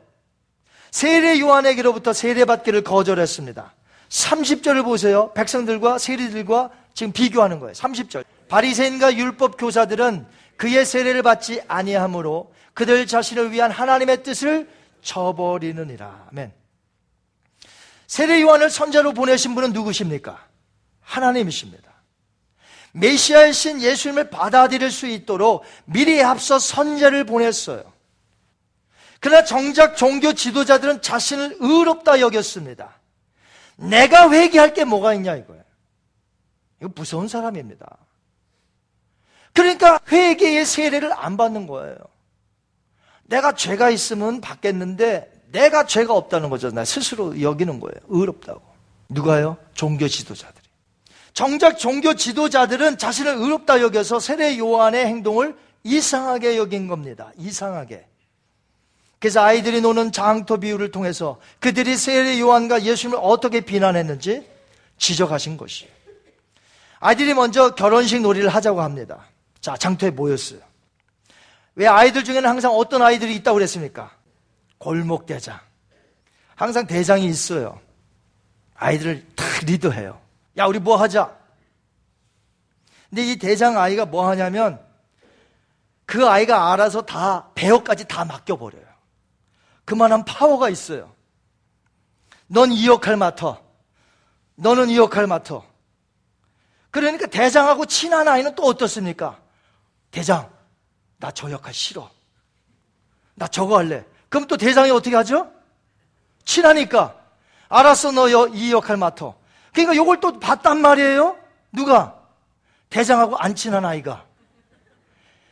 [0.96, 3.74] 세례 요한에게로부터 세례받기를 거절했습니다.
[4.08, 5.34] 30절을 보세요.
[5.34, 7.74] 백성들과 세리들과 지금 비교하는 거예요.
[7.74, 8.24] 30절.
[8.48, 14.70] 바리새인과 율법 교사들은 그의 세례를 받지 아니하므로 그들 자신을 위한 하나님의 뜻을
[15.02, 16.28] 저버리느니라.
[16.32, 16.54] 아멘.
[18.08, 20.48] 세례 요한을 선자로 보내신 분은 누구십니까?
[21.02, 21.92] 하나님이십니다.
[22.94, 27.95] 메시아이신 예수님을 받아들일 수 있도록 미리 앞서 선자를 보냈어요.
[29.20, 33.00] 그러나 정작 종교 지도자들은 자신을 의롭다 여겼습니다.
[33.78, 35.64] 내가 회개할 게 뭐가 있냐 이거예요.
[36.82, 37.98] 이거 무서운 사람입니다.
[39.54, 41.98] 그러니까 회개의 세례를 안 받는 거예요.
[43.24, 46.72] 내가 죄가 있으면 받겠는데 내가 죄가 없다는 거죠.
[46.72, 47.96] 나 스스로 여기는 거예요.
[48.10, 48.62] 의롭다고.
[49.10, 49.58] 누가요?
[49.74, 50.66] 종교 지도자들이.
[51.34, 57.32] 정작 종교 지도자들은 자신을 의롭다 여겨서 세례 요한의 행동을 이상하게 여긴 겁니다.
[57.38, 58.06] 이상하게.
[59.26, 64.48] 그래서 아이들이 노는 장터 비유를 통해서 그들이 세례 요한과 예수님을 어떻게 비난했는지
[65.00, 65.92] 지적하신 것이에요.
[67.00, 69.26] 아이들이 먼저 결혼식 놀이를 하자고 합니다.
[69.62, 70.60] 자, 장터에 모였어요.
[71.74, 74.12] 왜 아이들 중에는 항상 어떤 아이들이 있다고 그랬습니까?
[74.78, 75.60] 골목대장.
[76.54, 77.80] 항상 대장이 있어요.
[78.76, 80.22] 아이들을 다 리더해요.
[80.60, 81.36] 야, 우리 뭐 하자.
[83.10, 84.80] 근데 이 대장 아이가 뭐 하냐면
[86.06, 88.85] 그 아이가 알아서 다 배역까지 다 맡겨버려요.
[89.86, 91.14] 그만한 파워가 있어요.
[92.48, 93.60] 넌 이 역할 맡아.
[94.56, 95.62] 너는 이 역할 맡아.
[96.92, 99.40] 그러니까 대장하고 친한 아이는 또 어떻습니까?
[100.12, 100.50] 대장,
[101.18, 102.10] 나 저 역할 싫어.
[103.34, 104.06] 나 저거 할래.
[104.30, 105.52] 그럼 또 대장이 어떻게 하죠?
[106.46, 107.16] 친하니까.
[107.68, 109.34] 알았어, 너 이 역할 맡아.
[109.74, 111.38] 그러니까 요걸 또 봤단 말이에요?
[111.72, 112.16] 누가?
[112.90, 114.26] 대장하고 안 친한 아이가.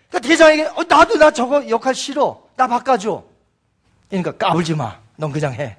[0.10, 2.48] 그러니까 대장에게, 어, 나도 나 저거 역할 싫어.
[2.56, 3.26] 나 바꿔줘.
[4.10, 5.00] 그러니까 까불지 마.
[5.16, 5.78] 넌 그냥 해.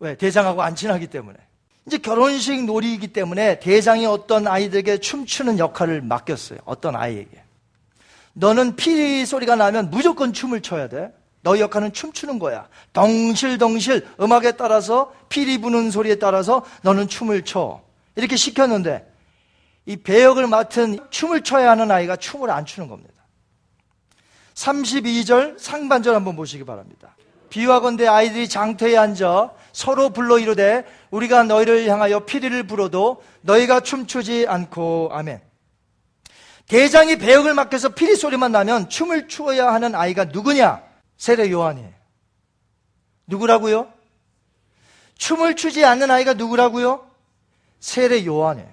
[0.00, 0.16] 왜?
[0.16, 1.38] 대장하고 안 친하기 때문에.
[1.86, 6.58] 이제 결혼식 놀이이기 때문에 대장이 어떤 아이들에게 춤추는 역할을 맡겼어요.
[6.64, 7.42] 어떤 아이에게.
[8.34, 11.12] 너는 피 소리가 나면 무조건 춤을 춰야 돼.
[11.42, 12.68] 너희 역할은 춤추는 거야.
[12.92, 17.80] 덩실덩실 음악에 따라서 피리 부는 소리에 따라서 너는 춤을 춰.
[18.16, 19.10] 이렇게 시켰는데
[19.86, 23.14] 이 배역을 맡은 춤을 춰야 하는 아이가 춤을 안 추는 겁니다.
[24.58, 27.16] 32절 상반절 한번 보시기 바랍니다.
[27.48, 35.10] 비유하건대 아이들이 장터에 앉아 서로 불러 이르되 우리가 너희를 향하여 피리를 불어도 너희가 춤추지 않고
[35.12, 35.40] 아멘.
[36.66, 40.82] 대장이 배역을 맡겨서 피리 소리만 나면 춤을 추어야 하는 아이가 누구냐?
[41.16, 41.90] 세례 요한이에요.
[43.26, 43.90] 누구라고요?
[45.16, 47.08] 춤을 추지 않는 아이가 누구라고요?
[47.80, 48.68] 세례 요한이에요.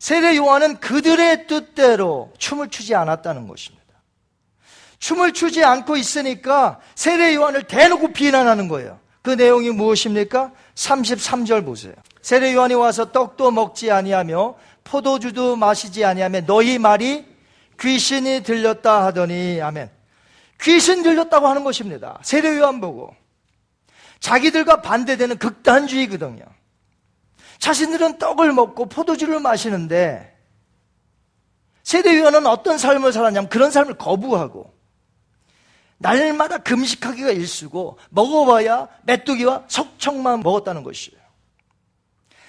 [0.00, 3.81] 세례 요한은 그들의 뜻대로 춤을 추지 않았다는 것입니다.
[5.02, 9.00] 춤을 추지 않고 있으니까 세례 요한을 대놓고 비난하는 거예요.
[9.20, 10.52] 그 내용이 무엇입니까?
[10.76, 11.92] 33절 보세요.
[12.22, 17.26] 세례 요한이 와서 떡도 먹지 아니하며 포도주도 마시지 아니하며 너희 말이
[17.80, 19.90] 귀신이 들렸다 하더니 아멘.
[20.60, 22.20] 귀신 들렸다고 하는 것입니다.
[22.22, 23.12] 세례 요한 보고
[24.20, 26.44] 자기들과 반대되는 극단주의거든요.
[27.58, 30.32] 자신들은 떡을 먹고 포도주를 마시는데
[31.82, 34.80] 세례 요한은 어떤 삶을 살았냐면 그런 삶을 거부하고
[36.02, 41.22] 날마다 금식하기가 일수고 먹어봐야 메뚜기와 석청만 먹었다는 것이에요.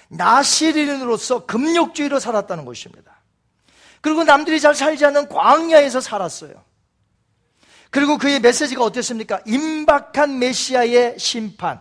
[0.08, 3.20] 나시린으로서 금욕주의로 살았다는 것입니다.
[4.00, 6.62] 그리고 남들이 잘 살지 않는 광야에서 살았어요.
[7.90, 9.40] 그리고 그의 메시지가 어땠습니까?
[9.46, 11.80] 임박한 메시아의 심판,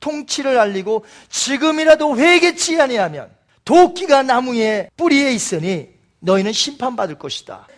[0.00, 3.30] 통치를 알리고 지금이라도 회개치 아니하면
[3.64, 5.90] 도끼가 나무의 뿌리에 있으니
[6.20, 7.68] 너희는 심판받을 것이다.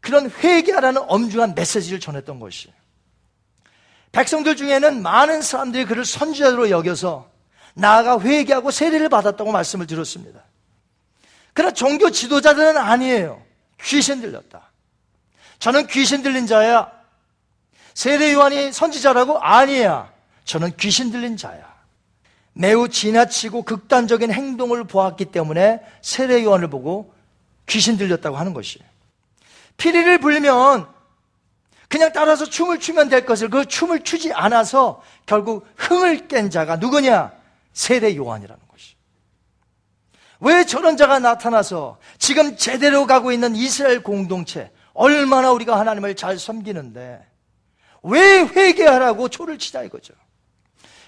[0.00, 2.77] 그런 회개하라는 엄중한 메시지를 전했던 것이에요.
[4.12, 7.28] 백성들 중에는 많은 사람들이 그를 선지자로 여겨서
[7.74, 10.42] 나아가 회개하고 세례를 받았다고 말씀을 들었습니다.
[11.52, 13.42] 그러나 종교 지도자들은 아니에요.
[13.82, 14.70] 귀신 들렸다.
[15.58, 16.90] 저는 귀신 들린 자야.
[17.94, 20.12] 세례 요한이 선지자라고 아니야.
[20.44, 21.68] 저는 귀신 들린 자야.
[22.52, 27.14] 매우 지나치고 극단적인 행동을 보았기 때문에 세례 요한을 보고
[27.66, 28.86] 귀신 들렸다고 하는 것이에요.
[29.76, 30.88] 피리를 불면
[31.88, 37.32] 그냥 따라서 춤을 추면 될 것을 그 춤을 추지 않아서 결국 흥을 깬 자가 누구냐?
[37.72, 38.94] 세례 요한이라는 것이.
[40.40, 47.24] 왜 저런 자가 나타나서 지금 제대로 가고 있는 이스라엘 공동체 얼마나 우리가 하나님을 잘 섬기는데
[48.02, 50.12] 왜 회개하라고 초를 치자 이거죠.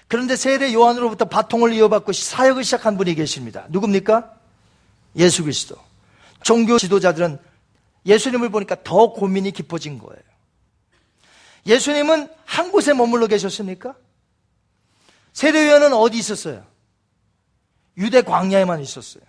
[0.07, 3.65] 그런데 세례 요한으로부터 바통을 이어받고 사역을 시작한 분이 계십니다.
[3.69, 4.33] 누굽니까?
[5.15, 5.75] 예수 그리스도.
[6.43, 7.39] 종교 지도자들은
[8.05, 10.30] 예수님을 보니까 더 고민이 깊어진 거예요.
[11.65, 13.95] 예수님은 한 곳에 머물러 계셨습니까?
[15.33, 16.65] 세례요한은 어디 있었어요?
[17.97, 19.23] 유대 광야에만 있었어요.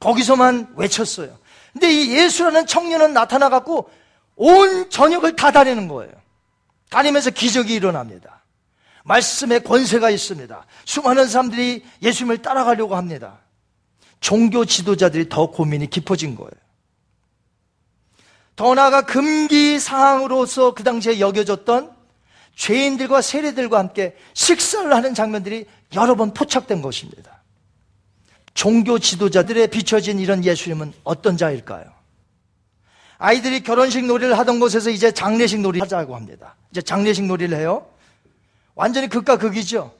[0.00, 1.38] 거기서만 외쳤어요.
[1.72, 3.90] 근데 이 예수라는 청년은 나타나 갖고
[4.34, 6.12] 온 전역을 다 다니는 거예요.
[6.90, 8.42] 다니면서 기적이 일어납니다.
[9.04, 10.66] 말씀의 권세가 있습니다.
[10.84, 13.40] 수많은 사람들이 예수님을 따라가려고 합니다.
[14.20, 16.50] 종교 지도자들이 더 고민이 깊어진 거예요.
[18.56, 21.90] 더 나아가 금기 사항으로서 그 당시에 여겨졌던
[22.54, 27.42] 죄인들과 세례들과 함께 식사를 하는 장면들이 여러 번 포착된 것입니다.
[28.54, 31.84] 종교 지도자들의 비춰진 이런 예수님은 어떤 자일까요?
[33.16, 36.56] 아이들이 결혼식 놀이를 하던 곳에서 이제 장례식 놀이를 하자고 합니다.
[36.70, 37.86] 이제 장례식 놀이를 해요.
[38.74, 39.94] 완전히 극과 극이죠.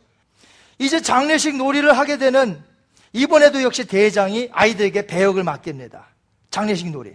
[0.79, 2.63] 이제 장례식 놀이를 하게 되는
[3.13, 6.07] 이번에도 역시 대장이 아이들에게 배역을 맡깁니다.
[6.51, 7.13] 장례식 놀이.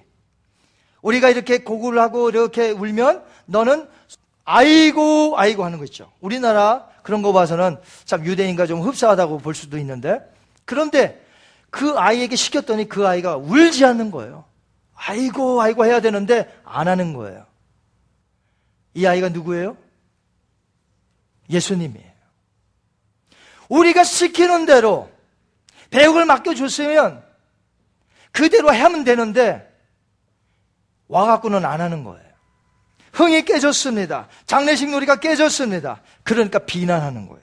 [1.02, 3.88] 우리가 이렇게 고구를 하고 이렇게 울면 너는
[4.44, 6.12] 아이고 아이고 하는 거 있죠.
[6.20, 10.20] 우리나라 그런 거 봐서는 참 유대인과 좀 흡사하다고 볼 수도 있는데
[10.66, 11.24] 그런데
[11.70, 14.46] 그 아이에게 시켰더니 그 아이가 울지 않는 거예요.
[14.96, 17.46] 아이고 아이고 해야 되는데 안 하는 거예요.
[18.94, 19.78] 이 아이가 누구예요?
[21.50, 22.12] 예수님이에요.
[23.70, 25.10] 우리가 시키는 대로
[25.90, 27.24] 배역을 맡겨줬으면
[28.32, 29.67] 그대로 하면 되는데
[31.08, 32.28] 와갖고는 안 하는 거예요.
[33.14, 34.28] 흥이 깨졌습니다.
[34.46, 36.02] 장례식 놀이가 깨졌습니다.
[36.24, 37.42] 그러니까 비난하는 거예요.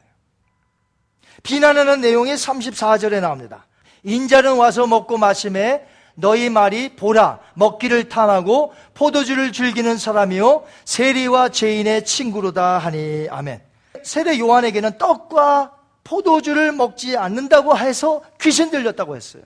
[1.43, 3.67] 비난하는 내용이 34절에 나옵니다.
[4.03, 12.79] 인자는 와서 먹고 마심에 너희 말이 보라 먹기를 탐하고 포도주를 즐기는 사람이요 세리와 죄인의 친구로다
[12.79, 13.61] 하니 아멘.
[14.03, 15.73] 세례 요한에게는 떡과
[16.05, 19.43] 포도주를 먹지 않는다고 해서 귀신 들렸다고 했어요.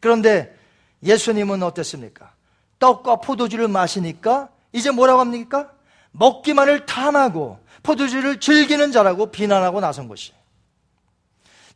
[0.00, 0.54] 그런데
[1.02, 2.35] 예수님은 어땠습니까?
[2.78, 5.70] 떡과 포도주를 마시니까 이제 뭐라고 합니까?
[6.12, 10.32] 먹기만을 탐하고 포도주를 즐기는 자라고 비난하고 나선 것이.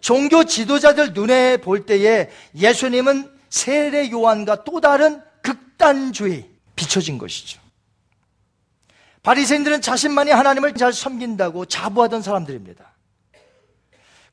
[0.01, 7.61] 종교 지도자들 눈에 볼 때에 예수님은 세례 요한과 또 다른 극단주의 비춰진 것이죠.
[9.22, 12.90] 바리새인들은 자신만이 하나님을 잘 섬긴다고 자부하던 사람들입니다.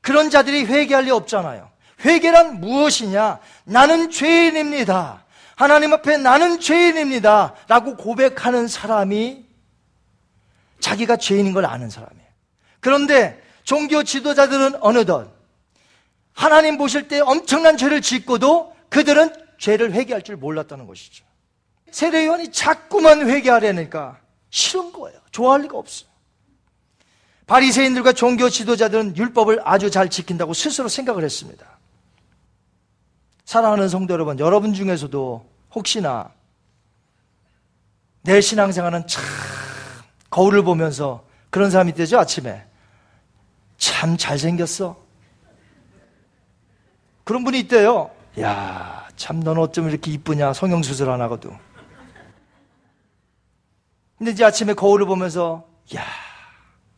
[0.00, 1.70] 그런 자들이 회개할 리 없잖아요.
[2.04, 3.40] 회개란 무엇이냐?
[3.64, 5.24] 나는 죄인입니다.
[5.58, 7.56] 하나님 앞에 나는 죄인입니다.
[7.66, 9.44] 라고 고백하는 사람이
[10.78, 12.28] 자기가 죄인인 걸 아는 사람이에요.
[12.78, 15.32] 그런데 종교 지도자들은 어느덧
[16.32, 21.24] 하나님 보실 때 엄청난 죄를 짓고도 그들은 죄를 회개할 줄 몰랐다는 것이죠.
[21.90, 25.18] 세례요한이 자꾸만 회개하려니까 싫은 거예요.
[25.32, 26.08] 좋아할 리가 없어요.
[27.48, 31.77] 바리새인들과 종교 지도자들은 율법을 아주 잘 지킨다고 스스로 생각을 했습니다.
[33.48, 36.30] 사랑하는 성도 여러분, 여러분 중에서도 혹시나
[38.20, 39.24] 내 신앙생활은 참
[40.28, 42.66] 거울을 보면서 그런 사람이 되죠 아침에.
[43.78, 45.02] 참 잘생겼어.
[47.24, 48.10] 그런 분이 있대요.
[48.38, 51.50] 야 참 넌 어쩜 이렇게 이쁘냐 성형수술 안 하고도.
[54.18, 56.04] 근데 이제 아침에 거울을 보면서 야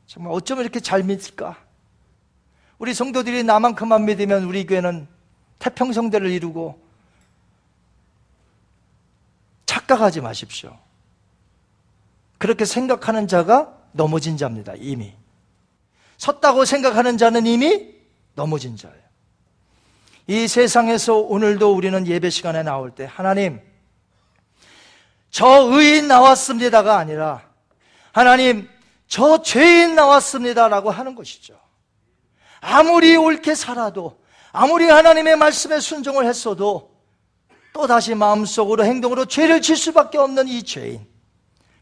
[0.05, 1.57] 정말 어쩜 이렇게 잘 믿을까?
[2.78, 5.19] 우리 성도들이 나만큼만 믿으면 우리 교회는
[5.61, 6.80] 태평성대를 이루고
[9.66, 10.76] 착각하지 마십시오.
[12.38, 14.74] 그렇게 생각하는 자가 넘어진 자입니다.
[14.76, 15.14] 이미.
[16.16, 17.94] 섰다고 생각하는 자는 이미
[18.34, 18.98] 넘어진 자예요.
[20.26, 23.61] 이 세상에서 오늘도 우리는 예배 시간에 나올 때 하나님
[25.30, 27.42] 저 의인 나왔습니다가 아니라
[28.12, 28.68] 하나님
[29.06, 31.58] 저 죄인 나왔습니다라고 하는 것이죠.
[32.61, 34.20] 아무리 옳게 살아도
[34.53, 36.90] 아무리 하나님의 말씀에 순종을 했어도
[37.72, 41.07] 또다시 마음속으로 행동으로 죄를 질 수밖에 없는 이 죄인.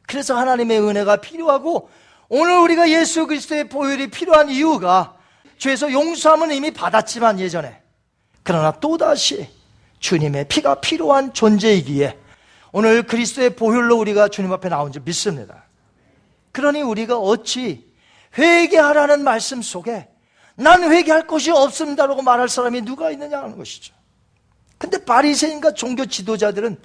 [0.06, 1.90] 그래서 하나님의 은혜가 필요하고
[2.28, 5.16] 오늘 우리가 예수 그리스도의 보혈이 필요한 이유가
[5.58, 7.80] 죄에서 용서함은 이미 받았지만 예전에
[8.42, 9.48] 그러나 또다시
[9.98, 12.18] 주님의 피가 필요한 존재이기에
[12.72, 15.64] 오늘 그리스도의 보혈로 우리가 주님 앞에 나온 줄 믿습니다.
[16.52, 17.92] 그러니 우리가 어찌
[18.36, 20.08] 회개하라는 말씀 속에
[20.58, 23.94] 난 회개할 것이 없습니다라고 말할 사람이 누가 있느냐 하는 것이죠.
[24.76, 26.76] 근데 바리새인과 종교 지도자들은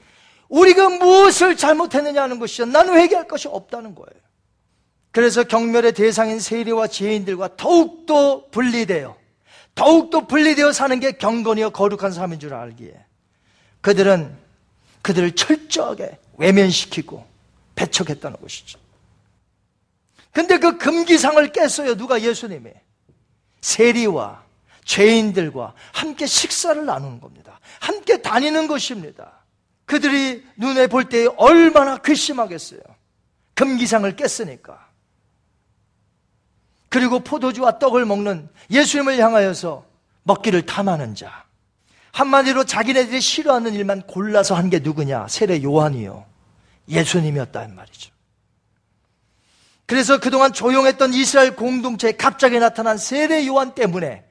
[0.48, 2.66] 우리가 무엇을 잘못했느냐 하는 것이죠.
[2.66, 4.22] 나는 회개할 것이 없다는 거예요.
[5.12, 9.16] 그래서 경멸의 대상인 세리와 죄인들과 더욱더 분리되어
[9.74, 12.94] 더욱더 분리되어 사는 게 경건이요 거룩한 삶인 줄 알기에
[13.82, 14.38] 그들은
[15.02, 17.26] 그들을 철저하게 외면시키고
[17.74, 18.80] 배척했다는 것이죠.
[20.32, 21.96] 근데 그 금기상을 깼어요.
[21.96, 22.70] 누가 예수님이.
[23.64, 24.44] 세리와
[24.84, 27.60] 죄인들과 함께 식사를 나누는 겁니다.
[27.80, 29.32] 함께 다니는 것입니다.
[29.86, 32.82] 그들이 눈에 볼 때 얼마나 괘씸하겠어요.
[33.56, 34.88] 금기상을 깼으니까.
[36.90, 39.86] 그리고 포도주와 떡을 먹는 예수님을 향하여서
[40.24, 41.46] 먹기를 탐하는 자.
[42.12, 45.28] 한마디로 자기네들이 싫어하는 일만 골라서 한 게 누구냐?
[45.30, 46.26] 세례 요한이요.
[46.90, 48.13] 예수님이었다는 말이죠.
[49.86, 54.24] 그래서 그동안 조용했던 이스라엘 공동체에 갑자기 나타난 세례 요한 때문에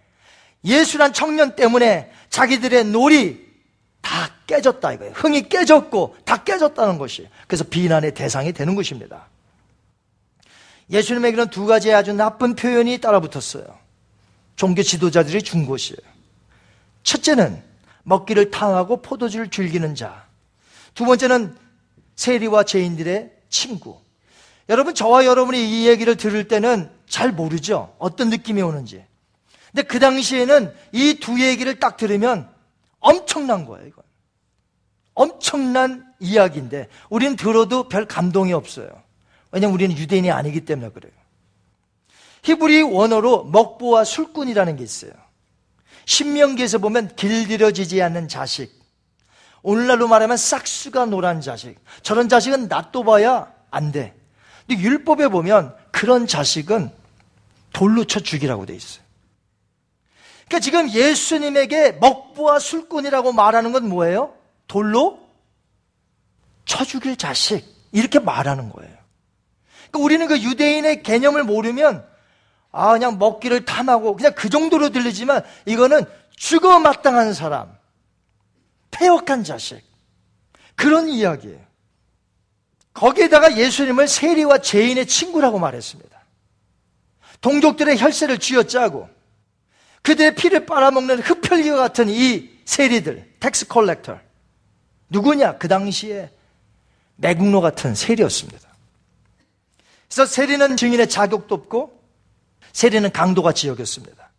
[0.65, 3.53] 예수란 청년 때문에 자기들의 놀이
[4.01, 5.13] 다 깨졌다 이거예요.
[5.15, 7.29] 흥이 깨졌고 다 깨졌다는 것이.
[7.47, 9.29] 그래서 비난의 대상이 되는 것입니다.
[10.91, 13.65] 예수님에게는 두 가지의 아주 나쁜 표현이 따라붙었어요.
[14.57, 16.01] 종교 지도자들이 준 것이에요.
[17.03, 17.63] 첫째는
[18.05, 20.27] 먹기를 탕하고 포도주를 즐기는 자.
[20.95, 21.57] 두 번째는
[22.17, 23.99] 세리와 죄인들의 친구.
[24.69, 27.95] 여러분, 저와 여러분이 이 얘기를 들을 때는 잘 모르죠.
[27.99, 29.05] 어떤 느낌이 오는지.
[29.73, 32.49] 근데 그 당시에는 이 두 얘기를 딱 들으면
[33.01, 34.05] 엄청난 거예요, 이건.
[35.15, 38.89] 엄청난 이야기인데, 우린 들어도 별 감동이 없어요.
[39.51, 41.13] 왜냐면 우리는 유대인이 아니기 때문에 그래요.
[42.45, 45.13] 히브리 원어로 먹보와 술꾼이라는 게 있어요.
[46.07, 48.73] 신명기에서 보면 길들여지지 않는 자식.
[49.63, 51.77] 오늘날로 말하면 싹수가 노란 자식.
[52.03, 54.15] 저런 자식은 낯도 봐야 안 돼.
[54.67, 56.91] 근데 율법에 보면 그런 자식은
[57.73, 59.03] 돌로 쳐 죽이라고 돼 있어요.
[60.47, 64.35] 그러니까 지금 예수님에게 먹부와 술꾼이라고 말하는 건 뭐예요?
[64.67, 65.19] 돌로
[66.65, 67.65] 쳐 죽일 자식.
[67.93, 68.97] 이렇게 말하는 거예요.
[69.91, 72.07] 그러니까 우리는 그 유대인의 개념을 모르면
[72.71, 76.05] 아, 그냥 먹기를 탐하고 그냥 그 정도로 들리지만 이거는
[76.37, 77.71] 죽어 마땅한 사람.
[78.91, 79.83] 패역한 자식.
[80.75, 81.61] 그런 이야기예요.
[82.95, 86.23] 거기에다가 예수님을 세리와 죄인의 친구라고 말했습니다.
[87.41, 89.09] 동족들의 혈세를 쥐어짜고
[90.03, 94.19] 그들의 피를 빨아먹는 흡혈귀와 같은 이 세리들, tax collector.
[95.09, 95.59] 누구냐?
[95.59, 96.31] 그 당시에
[97.17, 98.69] 매국노 같은 세리였습니다.
[100.09, 102.03] 그래서 세리는 증인의 자격도 없고
[102.73, 104.31] 세리는 강도같이 여겼습니다.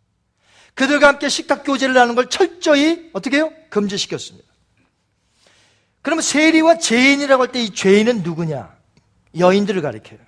[0.74, 3.52] 그들과 함께 식탁 교제를 하는 걸 철저히 어떻게 해요?
[3.70, 4.53] 금지시켰습니다.
[6.04, 8.76] 그러면 세리와 죄인이라고 할 때 이 죄인은 누구냐?
[9.38, 10.20] 여인들을 가리켜요.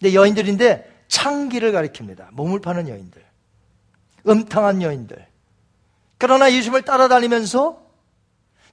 [0.00, 2.28] 근데 여인들인데 창기를 가리킵니다.
[2.32, 3.24] 몸을 파는 여인들.
[4.28, 5.26] 음탕한 여인들.
[6.18, 7.82] 그러나 예수님을 따라다니면서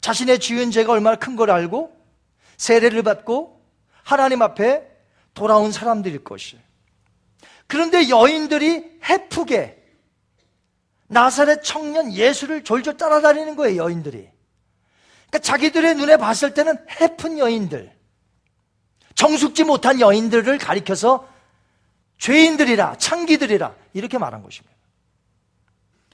[0.02, 1.96] 자신의 지은 죄가 얼마나 큰 걸 알고
[2.58, 3.62] 세례를 받고
[4.04, 4.88] 하나님 앞에
[5.34, 6.62] 돌아온 사람들일 것이에요.
[7.68, 9.78] 그런데 여인들이 해프게
[11.08, 14.30] 나사렛 청년 예수를 졸졸 따라다니는 거예요, 여인들이.
[15.32, 17.92] 그러니까 자기들의 눈에 봤을 때는 해픈 여인들,
[19.16, 21.28] 정숙지 못한 여인들을 가리켜서
[22.18, 24.76] 죄인들이라, 창기들이라, 이렇게 말한 것입니다.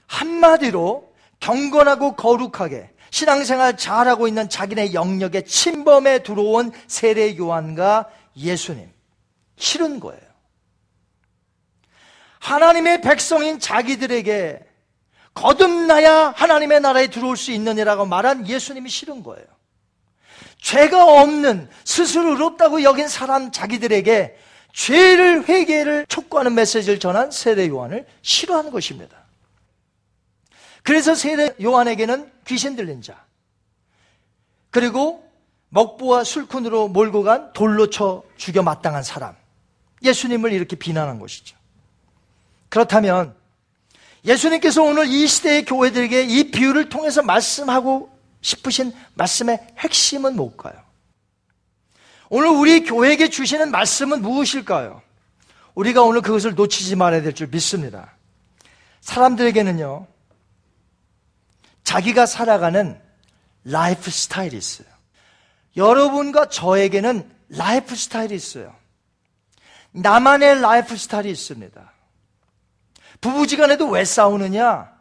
[0.06, 8.90] 한마디로 경건하고 거룩하게 신앙생활 잘하고 있는 자기네 영역에 침범에 들어온 세례 요한과 예수님.
[9.56, 10.20] 싫은 거예요.
[12.38, 14.67] 하나님의 백성인 자기들에게
[15.34, 19.46] 거듭나야 하나님의 나라에 들어올 수 있느니라고 말한 예수님이 싫은 거예요.
[20.60, 24.36] 죄가 없는 스스로 의롭다고 여긴 사람 자기들에게
[24.72, 29.16] 죄를 회개를 촉구하는 메시지를 전한 세례 요한을 싫어하는 것입니다.
[30.82, 33.24] 그래서 세례 요한에게는 귀신 들린 자
[34.70, 35.28] 그리고
[35.70, 39.36] 먹부와 술꾼으로 몰고 간 돌로 쳐 죽여 마땅한 사람
[40.02, 41.56] 예수님을 이렇게 비난한 것이죠.
[42.68, 43.37] 그렇다면
[44.24, 48.10] 예수님께서 오늘 이 시대의 교회들에게 이 비유를 통해서 말씀하고
[48.40, 50.74] 싶으신 말씀의 핵심은 뭘까요?
[52.30, 55.02] 오늘 우리 교회에게 주시는 말씀은 무엇일까요?
[55.74, 58.14] 우리가 오늘 그것을 놓치지 말아야 될 줄 믿습니다.
[59.00, 60.06] 사람들에게는요,
[61.84, 63.00] 자기가 살아가는
[63.64, 64.88] 라이프 스타일이 있어요.
[65.76, 68.74] 여러분과 저에게는 라이프 스타일이 있어요.
[69.92, 71.92] 나만의 라이프 스타일이 있습니다.
[73.20, 74.92] 부부지간에도 왜 싸우느냐?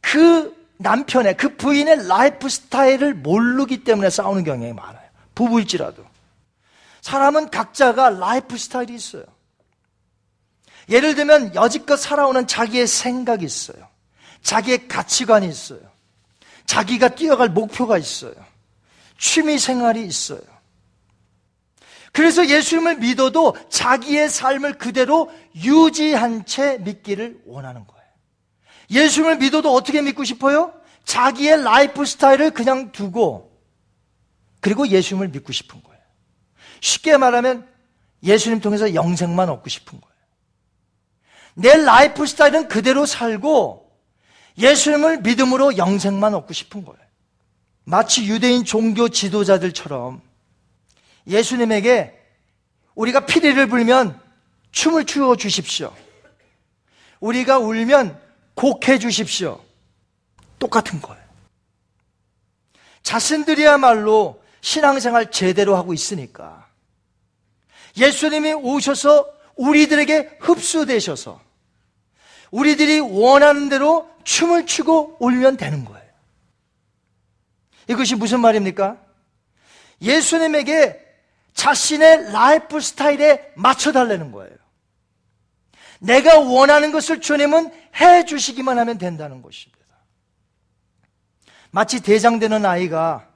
[0.00, 5.08] 그 남편의, 그 부인의 라이프 스타일을 모르기 때문에 싸우는 경향이 많아요.
[5.34, 6.04] 부부일지라도.
[7.02, 9.24] 사람은 각자가 라이프 스타일이 있어요.
[10.88, 13.88] 예를 들면 여지껏 살아오는 자기의 생각이 있어요.
[14.42, 15.80] 자기의 가치관이 있어요.
[16.66, 18.34] 자기가 뛰어갈 목표가 있어요.
[19.18, 20.40] 취미 생활이 있어요.
[22.12, 28.00] 그래서 예수님을 믿어도 자기의 삶을 그대로 유지한 채 믿기를 원하는 거예요.
[28.90, 30.72] 예수님을 믿어도 어떻게 믿고 싶어요?
[31.04, 33.50] 자기의 라이프 스타일을 그냥 두고
[34.60, 36.00] 그리고 예수님을 믿고 싶은 거예요.
[36.80, 37.66] 쉽게 말하면
[38.22, 40.10] 예수님 통해서 영생만 얻고 싶은 거예요.
[41.54, 43.90] 내 라이프 스타일은 그대로 살고
[44.58, 47.00] 예수님을 믿음으로 영생만 얻고 싶은 거예요.
[47.84, 50.20] 마치 유대인 종교 지도자들처럼
[51.26, 52.18] 예수님에게
[52.94, 54.20] 우리가 피리를 불면
[54.72, 55.94] 춤을 추어 주십시오.
[57.20, 58.20] 우리가 울면
[58.54, 59.62] 곡해 주십시오.
[60.58, 61.22] 똑같은 거예요.
[63.02, 66.68] 자신들이야말로 신앙생활 제대로 하고 있으니까
[67.96, 71.40] 예수님이 오셔서 우리들에게 흡수되셔서
[72.50, 76.10] 우리들이 원하는 대로 춤을 추고 울면 되는 거예요.
[77.88, 78.98] 이것이 무슨 말입니까?
[80.02, 81.09] 예수님에게
[81.54, 84.54] 자신의 라이프 스타일에 맞춰달라는 거예요.
[86.00, 89.80] 내가 원하는 것을 주님은 해 주시기만 하면 된다는 것입니다.
[91.70, 93.28] 마치 대장되는 아이가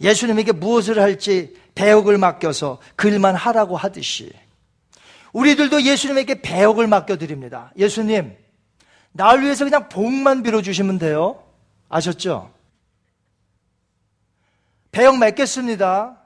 [0.00, 4.32] 예수님에게 무엇을 할지 배역을 맡겨서 그 일만 하라고 하듯이
[5.32, 7.72] 우리들도 예수님에게 배역을 맡겨드립니다.
[7.76, 8.36] 예수님,
[9.12, 11.44] 나를 위해서 그냥 복만 빌어주시면 돼요.
[11.88, 12.52] 아셨죠?
[14.90, 16.17] 배역 맺겠습니다.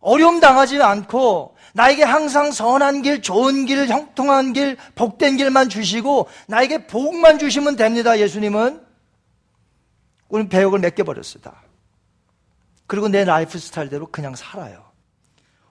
[0.00, 6.86] 어려움 당하지 않고 나에게 항상 선한 길, 좋은 길, 형통한 길, 복된 길만 주시고 나에게
[6.86, 8.18] 복만 주시면 됩니다.
[8.18, 8.80] 예수님은
[10.28, 11.42] 우리는 배역을 맡겨버렸어요.
[11.42, 11.62] 다.
[12.86, 14.84] 그리고 내 라이프 스타일대로 그냥 살아요.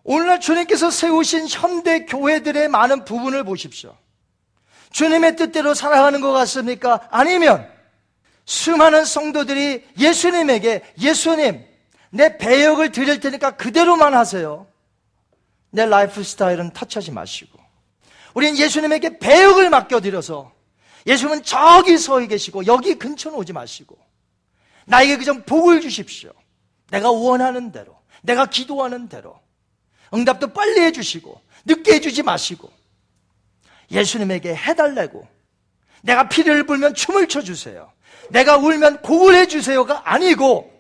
[0.04, 3.96] 오늘날 주님께서 세우신 현대 교회들의 많은 부분을 보십시오.
[4.92, 7.08] 주님의 뜻대로 살아가는 것 같습니까?
[7.10, 7.68] 아니면
[8.46, 11.66] 수많은 성도들이 예수님에게 예수님
[12.10, 14.68] 내 배역을 드릴 테니까 그대로만 하세요.
[15.72, 17.60] 내 라이프 스타일은 터치하지 마시고
[18.34, 20.52] 우리는 예수님에게 배역을 맡겨드려서
[21.06, 23.98] 예수님은 저기 서 계시고 여기 근처는 오지 마시고
[24.86, 26.32] 나에게 그저 복을 주십시오.
[26.90, 29.40] 내가 원하는 대로 내가 기도하는 대로
[30.14, 32.72] 응답도 빨리 해주시고 늦게 해주지 마시고
[33.92, 35.28] 예수님에게 해달라고
[36.02, 37.92] 내가 피를 불면 춤을 춰주세요.
[38.30, 40.72] 내가 울면 곡을 해주세요가 아니고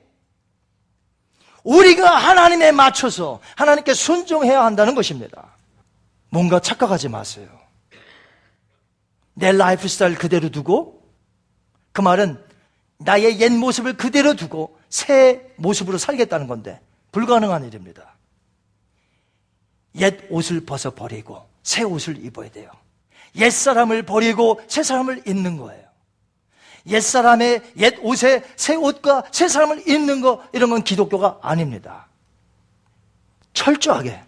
[1.65, 5.55] 우리가 하나님에 맞춰서 하나님께 순종해야 한다는 것입니다.
[6.29, 7.47] 뭔가 착각하지 마세요.
[9.33, 11.03] 내 라이프 스타일 그대로 두고
[11.91, 12.41] 그 말은
[12.97, 16.79] 나의 옛 모습을 그대로 두고 새 모습으로 살겠다는 건데
[17.11, 18.15] 불가능한 일입니다.
[19.95, 22.69] 옛 옷을 벗어 버리고 새 옷을 입어야 돼요.
[23.37, 25.84] 옛 사람을 버리고 새 사람을 입는 거예요.
[26.87, 32.07] 옛 사람의 옛 옷에 새 옷과 새 사람을 입는 거건 기독교가 아닙니다.
[33.53, 34.21] 철저하게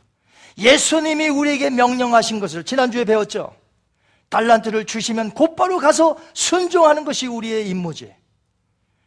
[0.57, 3.55] 예수님이 우리에게 명령하신 것을 지난주에 배웠죠.
[4.29, 8.13] 달란트를 주시면 곧바로 가서 순종하는 것이 우리의 임무지.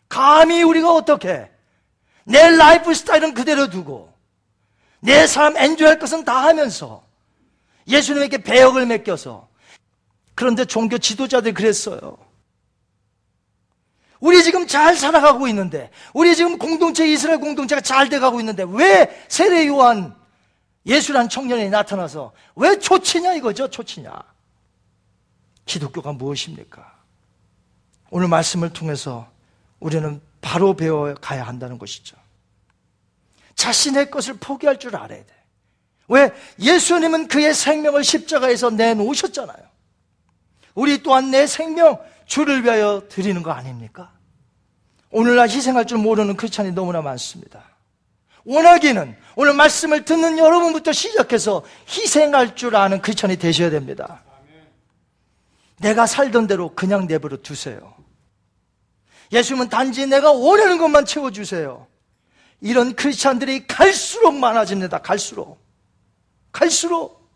[0.09, 1.51] 감히 우리가 어떻게
[2.25, 4.13] 내 라이프 스타일은 그대로 두고
[5.01, 7.03] 내 삶 엔조할 것은 다 하면서
[7.89, 9.49] 예수님에게 배역을 맡겨서
[10.35, 12.17] 그런데 종교 지도자들이 그랬어요.
[14.21, 19.67] 우리 지금 잘 살아가고 있는데, 우리 지금 공동체, 이스라엘 공동체가 잘 돼가고 있는데, 왜 세례
[19.67, 20.15] 요한
[20.87, 24.11] 예수란 청년이 나타나서 왜 초치냐 이거죠, 초치냐.
[25.65, 27.01] 기독교가 무엇입니까?
[28.11, 29.31] 오늘 말씀을 통해서
[29.79, 32.17] 우리는 바로 배워가야 한다는 것이죠.
[33.55, 35.35] 자신의 것을 포기할 줄 알아야 돼.
[36.09, 36.33] 왜?
[36.59, 39.71] 예수님은 그의 생명을 십자가에서 내놓으셨잖아요.
[40.75, 41.99] 우리 또한 내 생명,
[42.31, 44.13] 주를 위하여 드리는 거 아닙니까?
[45.11, 47.65] 오늘날 희생할 줄 모르는 크리스찬이 너무나 많습니다.
[48.45, 54.23] 원하기는 오늘 말씀을 듣는 여러분부터 시작해서 희생할 줄 아는 크리스찬이 되셔야 됩니다.
[55.79, 57.95] 내가 살던 대로 그냥 내버려 두세요.
[59.33, 61.89] 예수님은 단지 내가 원하는 것만 채워주세요.
[62.61, 64.99] 이런 크리스찬들이 갈수록 많아집니다.
[64.99, 65.59] 갈수록.
[66.53, 67.29] 갈수록.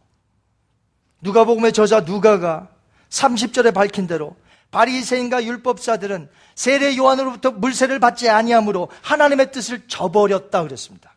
[1.21, 2.69] 누가복음의 저자 누가가
[3.09, 4.37] 30절에 밝힌 대로
[4.75, 11.15] 바리새인과 율법사들은 세례 요한으로부터 물세를 받지 아니하므로 하나님의 뜻을 저버렸다 그랬습니다.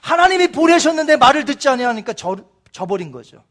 [0.00, 2.36] 하나님이 보내셨는데 말을 듣지 아니하니까 저,
[2.72, 3.44] 저버린 거죠.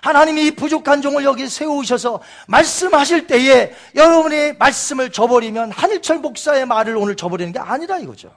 [0.00, 7.52] 하나님이 부족한 종을 여기 세우셔서 말씀하실 때에 여러분이 말씀을 저버리면 한일철 목사의 말을 오늘 저버리는
[7.52, 8.34] 게 아니라 이거죠.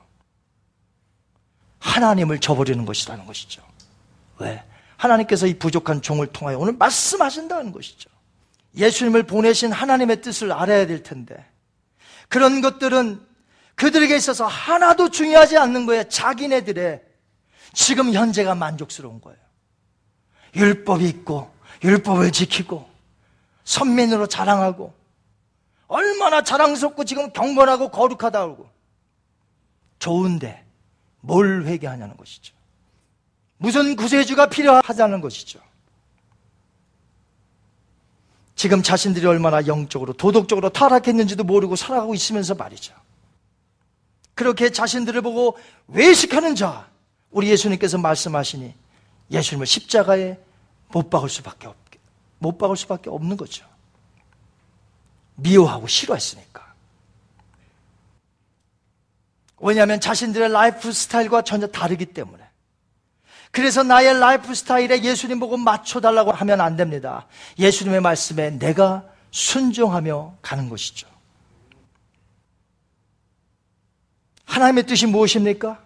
[1.80, 3.62] 하나님을 저버리는 것이라는 것이죠.
[4.40, 4.62] 왜?
[4.98, 8.11] 하나님께서 이 부족한 종을 통하여 오늘 말씀하신다는 것이죠.
[8.76, 11.46] 예수님을 보내신 하나님의 뜻을 알아야 될 텐데
[12.30, 13.20] 그런 것들은
[13.76, 16.04] 그들에게 있어서 하나도 중요하지 않는 거예요.
[16.04, 17.02] 자기네들의
[17.74, 19.40] 지금 현재가 만족스러운 거예요.
[20.56, 21.52] 율법이 있고
[21.84, 22.90] 율법을 지키고
[23.64, 24.94] 선민으로 자랑하고
[25.88, 28.70] 얼마나 자랑스럽고 지금 경건하고 거룩하다 고
[30.00, 30.66] 좋은데
[31.20, 32.54] 뭘 회개하냐는 것이죠.
[33.58, 35.60] 무슨 구세주가 필요하다는 것이죠.
[38.62, 42.94] 지금 자신들이 얼마나 영적으로 도덕적으로 타락했는지도 모르고 살아가고 있으면서 말이죠.
[44.36, 45.58] 그렇게 자신들을 보고
[45.88, 46.88] 외식하는 자,
[47.32, 48.72] 우리 예수님께서 말씀하시니
[49.32, 50.38] 예수님을 십자가에
[50.90, 51.76] 못 박을 수밖에 없,
[52.38, 53.66] 못 박을 수밖에 없는 거죠.
[55.38, 56.76] 미워하고 싫어했으니까.
[59.58, 62.41] 왜냐하면 자신들의 라이프 스타일과 전혀 다르기 때문에.
[63.52, 67.28] 그래서 나의 라이프 스타일에 예수님 보고 맞춰달라고 하면 안 됩니다.
[67.60, 71.08] 예수님의 말씀에 내가 순종하며 가는 것이죠.
[74.46, 75.82] 하나님의 뜻이 무엇입니까?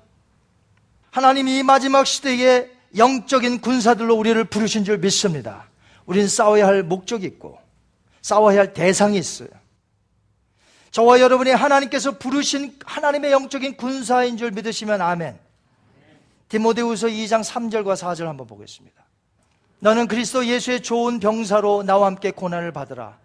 [1.12, 5.66] 하나님이 이 마지막 시대에 영적인 군사들로 우리를 부르신 줄 믿습니다.
[6.06, 7.58] 우리는 싸워야 할 목적이 있고,
[8.22, 9.50] 싸워야 할 대상이 있어요.
[10.92, 15.45] 저와 여러분이 하나님께서 부르신 하나님의 영적인 군사인 줄 믿으시면 아멘.
[16.50, 19.04] 디모데후서 2장 3절과 4절 한번 보겠습니다.
[19.80, 23.18] 너는 그리스도 예수의 좋은 병사로 나와 함께 고난을 받으라.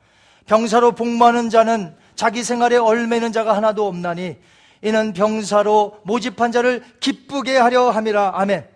[0.46, 4.36] 병사로 복무하는 자는 자기 생활에 얼매는 자가 하나도 없나니
[4.82, 8.32] 이는 병사로 모집한 자를 기쁘게 하려 함이라.
[8.34, 8.66] 아멘.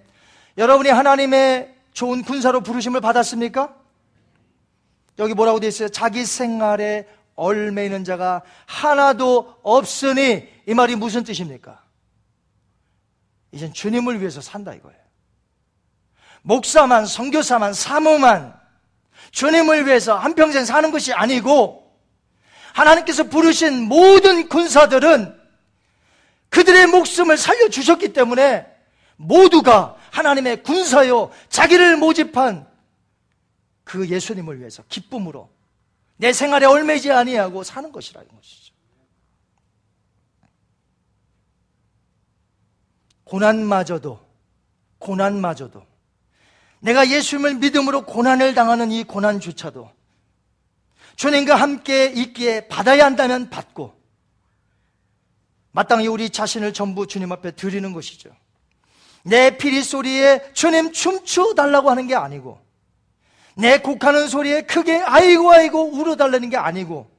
[0.59, 3.75] 여러분이 하나님의 좋은 군사로 부르심을 받았습니까?
[5.19, 5.89] 여기 뭐라고 되어 있어요?
[5.89, 11.84] 자기 생활에 얼매이는 자가 하나도 없으니 이 말이 무슨 뜻입니까?
[13.55, 14.99] 이젠 주님을 위해서 산다 이거예요.
[16.43, 18.55] 목사만, 선교사만, 사모만
[19.31, 21.83] 주님을 위해서 한평생 사는 것이 아니고
[22.73, 25.41] 하나님께서 부르신 모든 군사들은
[26.49, 28.67] 그들의 목숨을 살려주셨기 때문에
[29.17, 32.67] 모두가 하나님의 군사요 자기를 모집한
[33.85, 35.51] 그 예수님을 위해서 기쁨으로
[36.17, 38.64] 내 생활에 얼매지 아니하고 사는 것이라는 것이죠.
[43.25, 44.21] 고난마저도
[44.99, 45.85] 고난마저도
[46.81, 49.91] 내가 예수님을 믿음으로 고난을 당하는 이 고난조차도
[51.17, 53.95] 주님과 함께 있기에 받아야 한다면 받고
[55.73, 58.31] 마땅히 우리 자신을 전부 주님 앞에 드리는 것이죠.
[59.23, 62.61] 내 피리 소리에 주님 춤추어 달라고 하는 게 아니고
[63.57, 67.11] 내 곡하는 소리에 크게 아이고 아이고 울어달라는 게 아니고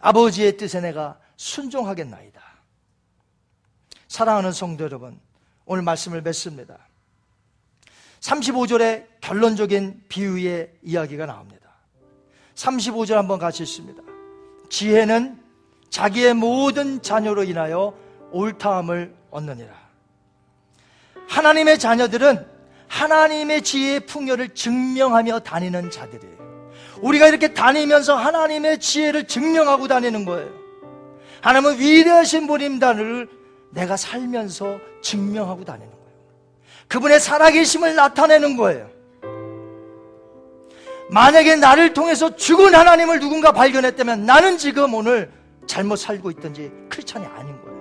[0.00, 2.33] 아버지의 뜻에 내가 순종하겠나이다.
[4.14, 5.18] 사랑하는 성도 여러분,
[5.64, 6.78] 오늘 말씀을 맺습니다.
[8.20, 11.68] 35절에 결론적인 비유의 이야기가 나옵니다.
[12.54, 14.00] 35절 한번 같이 있습니다.
[14.70, 15.42] 지혜는
[15.90, 17.92] 자기의 모든 자녀로 인하여
[18.30, 19.74] 옳다함을 얻느니라.
[21.26, 22.46] 하나님의 자녀들은
[22.86, 26.70] 하나님의 지혜의 풍요를 증명하며 다니는 자들이에요.
[27.00, 30.52] 우리가 이렇게 다니면서 하나님의 지혜를 증명하고 다니는 거예요.
[31.40, 33.42] 하나님은 위대하신 분임다를
[33.74, 36.04] 내가 살면서 증명하고 다니는 거예요.
[36.88, 38.88] 그분의 살아계심을 나타내는 거예요.
[41.10, 45.30] 만약에 나를 통해서 죽은 하나님을 누군가 발견했다면 나는 지금 오늘
[45.66, 47.74] 잘못 살고 있든지 크리스찬이 아닌 거예요.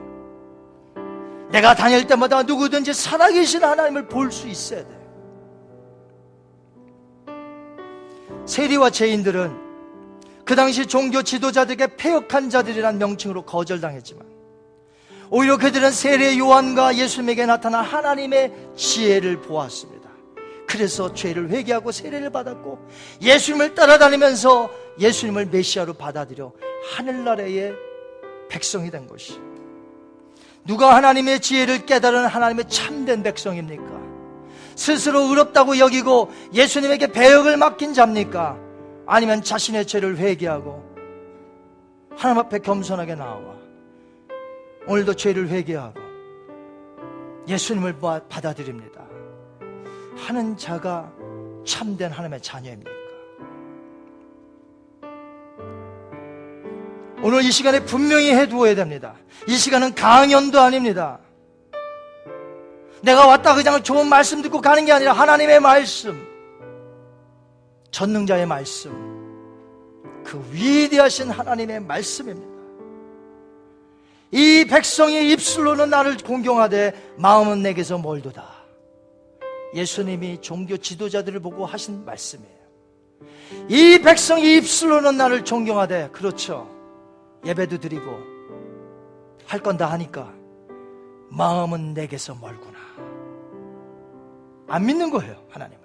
[1.52, 5.04] 내가 다닐 때마다 누구든지 살아계신 하나님을 볼 수 있어야 돼.
[8.46, 9.62] 세리와 죄인들은
[10.44, 14.33] 그 당시 종교 지도자들에게 폐역한 자들이란 명칭으로 거절당했지만
[15.30, 20.10] 오히려 그들은 세례 요한과 예수님에게 나타난 하나님의 지혜를 보았습니다.
[20.68, 22.88] 그래서 죄를 회개하고 세례를 받았고
[23.22, 26.52] 예수님을 따라다니면서 예수님을 메시아로 받아들여
[26.96, 27.74] 하늘나라의
[28.50, 29.40] 백성이 된 것이
[30.66, 34.02] 누가 하나님의 지혜를 깨달은 하나님의 참된 백성입니까?
[34.76, 38.58] 스스로 의롭다고 여기고 예수님에게 배역을 맡긴 자입니까?
[39.06, 40.94] 아니면 자신의 죄를 회개하고
[42.16, 43.53] 하나님 앞에 겸손하게 나와
[44.88, 46.00] 오늘도 죄를 회개하고
[47.48, 47.98] 예수님을
[48.30, 49.02] 받아들입니다.
[50.16, 51.12] 하는 자가
[51.66, 52.92] 참된 하나님의 자녀입니까?
[57.22, 59.16] 오늘 이 시간에 분명히 해두어야 됩니다.
[59.48, 61.20] 이 시간은 강연도 아닙니다.
[63.02, 66.26] 내가 왔다 그냥 좋은 말씀 듣고 가는 게 아니라 하나님의 말씀,
[67.92, 68.92] 전능자의 말씀,
[70.26, 72.53] 그 위대하신 하나님의 말씀입니다.
[74.34, 78.44] 이 백성의 입술로는 나를 공경하되 마음은 내게서 멀도다.
[79.76, 82.64] 예수님이 종교 지도자들을 보고 하신 말씀이에요.
[83.70, 86.68] 이 백성의 입술로는 나를 존경하되 그렇죠.
[87.46, 88.10] 예배도 드리고
[89.46, 90.34] 할 건 다 하니까
[91.30, 92.80] 마음은 내게서 멀구나.
[94.68, 95.84] 안 믿는 거예요, 하나님을.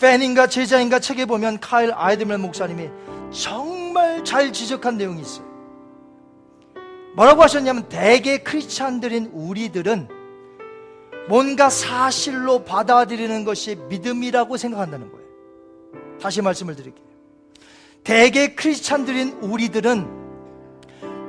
[0.00, 2.88] 팬인가 제자인가 책에 보면 카일 아이드멜 목사님이
[3.30, 5.51] 정말 잘 지적한 내용이 있어요.
[7.14, 10.08] 뭐라고 하셨냐면 대개 크리스찬들인 우리들은
[11.28, 15.26] 뭔가 사실로 받아들이는 것이 믿음이라고 생각한다는 거예요.
[16.20, 17.04] 다시 말씀을 드릴게요.
[18.02, 20.22] 대개 크리스찬들인 우리들은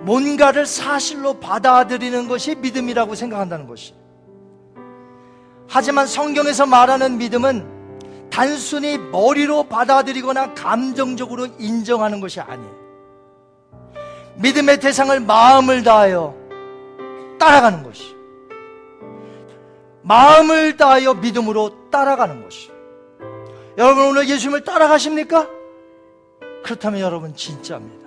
[0.06, 3.94] 뭔가를 사실로 받아들이는 것이 믿음이라고 생각한다는 것이.
[5.68, 12.83] 하지만 성경에서 말하는 믿음은 단순히 머리로 받아들이거나 감정적으로 인정하는 것이 아니에요.
[14.36, 16.36] 믿음의 대상을 마음을 다하여
[17.40, 18.16] 따라가는 것이.
[20.02, 22.72] 마음을 다하여 믿음으로 따라가는 것이.
[23.78, 25.48] 여러분 오늘 예수님을 따라가십니까?
[26.64, 28.04] 그렇다면 여러분 진짜입니다.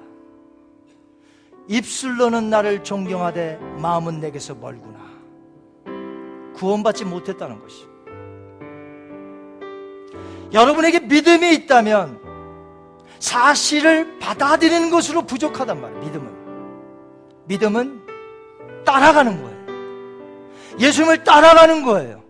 [1.68, 5.00] 입술로는 나를 존경하되 마음은 내게서 멀구나.
[6.54, 7.86] 구원받지 못했다는 것이.
[10.52, 12.25] 여러분에게 믿음이 있다면
[13.18, 16.00] 사실을 받아들이는 것으로 부족하단 말이에요.
[16.02, 16.36] 믿음은.
[17.46, 18.02] 믿음은
[18.84, 19.56] 따라가는 거예요.
[20.78, 22.22] 예수님을 따라가는 거예요.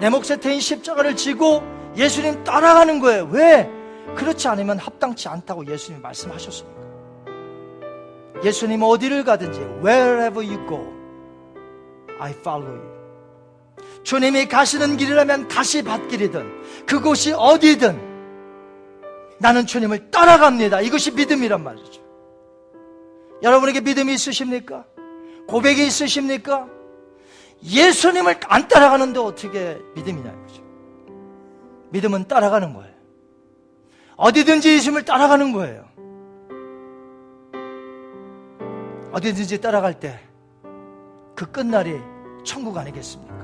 [0.00, 1.62] 내 몫에 태인 십자가를 지고
[1.96, 3.28] 예수님 따라가는 거예요.
[3.30, 3.70] 왜?
[4.16, 6.80] 그렇지 않으면 합당치 않다고 예수님이 말씀하셨습니까?
[8.42, 10.92] 예수님 어디를 가든지 wherever you go,
[12.18, 12.90] I follow you.
[14.02, 18.09] 주님이 가시는 길이라면 가시 밭길이든 그곳이 어디든
[19.40, 20.80] 나는 주님을 따라갑니다.
[20.82, 22.02] 이것이 믿음이란 말이죠.
[23.42, 24.84] 여러분에게 믿음이 있으십니까?
[25.48, 26.68] 고백이 있으십니까?
[27.64, 30.62] 예수님을 안 따라가는데 어떻게 믿음이냐 이거죠.
[31.90, 32.94] 믿음은 따라가는 거예요.
[34.16, 35.88] 어디든지 예수님을 따라가는 거예요.
[39.12, 40.30] 어디든지 따라갈 때
[41.40, 41.98] 그 끝날이
[42.44, 43.34] 천국 아니겠습니까?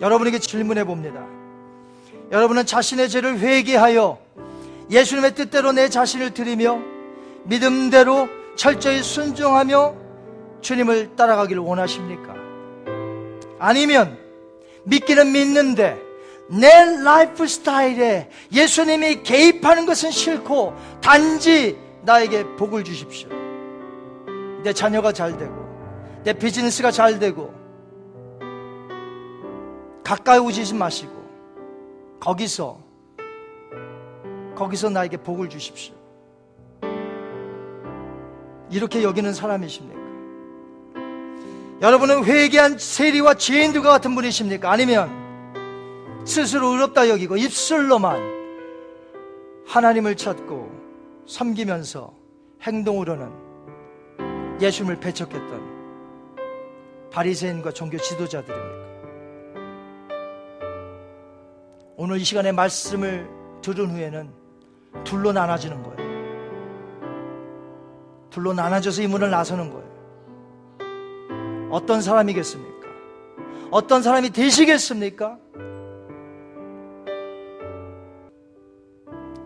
[0.00, 1.24] 여러분에게 질문해 봅니다.
[2.32, 4.18] 여러분은 자신의 죄를 회개하여
[4.90, 6.80] 예수님의 뜻대로 내 자신을 드리며
[7.44, 9.94] 믿음대로 철저히 순종하며
[10.62, 12.34] 주님을 따라가기를 원하십니까?
[13.58, 14.18] 아니면
[14.84, 16.00] 믿기는 믿는데
[16.48, 16.68] 내
[17.02, 23.28] 라이프 스타일에 예수님이 개입하는 것은 싫고 단지 나에게 복을 주십시오.
[24.62, 25.54] 내 자녀가 잘 되고
[26.24, 27.52] 내 비즈니스가 잘 되고
[30.02, 31.21] 가까이 오지 마시고
[32.22, 32.78] 거기서
[34.54, 35.92] 거기서 나에게 복을 주십시오.
[38.70, 40.00] 이렇게 여기는 사람이십니까?
[41.80, 44.70] 여러분은 회개한 세리와 죄인들과 같은 분이십니까?
[44.70, 45.10] 아니면
[46.24, 48.22] 스스로 의롭다 여기고 입술로만
[49.66, 50.70] 하나님을 찾고
[51.26, 52.14] 섬기면서
[52.62, 53.32] 행동으로는
[54.60, 55.72] 예수님을 배척했던
[57.10, 58.81] 바리새인과 종교 지도자들입니까?
[62.02, 63.30] 오늘 이 시간에 말씀을
[63.62, 64.28] 들은 후에는
[65.04, 65.96] 둘로 나눠지는 거예요.
[68.28, 69.86] 둘로 나눠져서 이 문을 나서는 거예요.
[71.70, 72.88] 어떤 사람이겠습니까?
[73.70, 75.38] 어떤 사람이 되시겠습니까?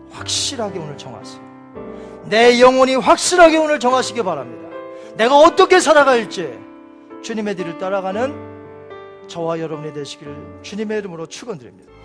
[0.09, 1.43] 확실하게 오늘 정하세요.
[2.25, 4.67] 내 영혼이 확실하게 오늘 정하시기 바랍니다.
[5.15, 6.59] 내가 어떻게 살아갈지
[7.21, 11.96] 주님의 뒤를 따라가는 저와 여러분이 되시기를 주님의 이름으로 축원드립니다.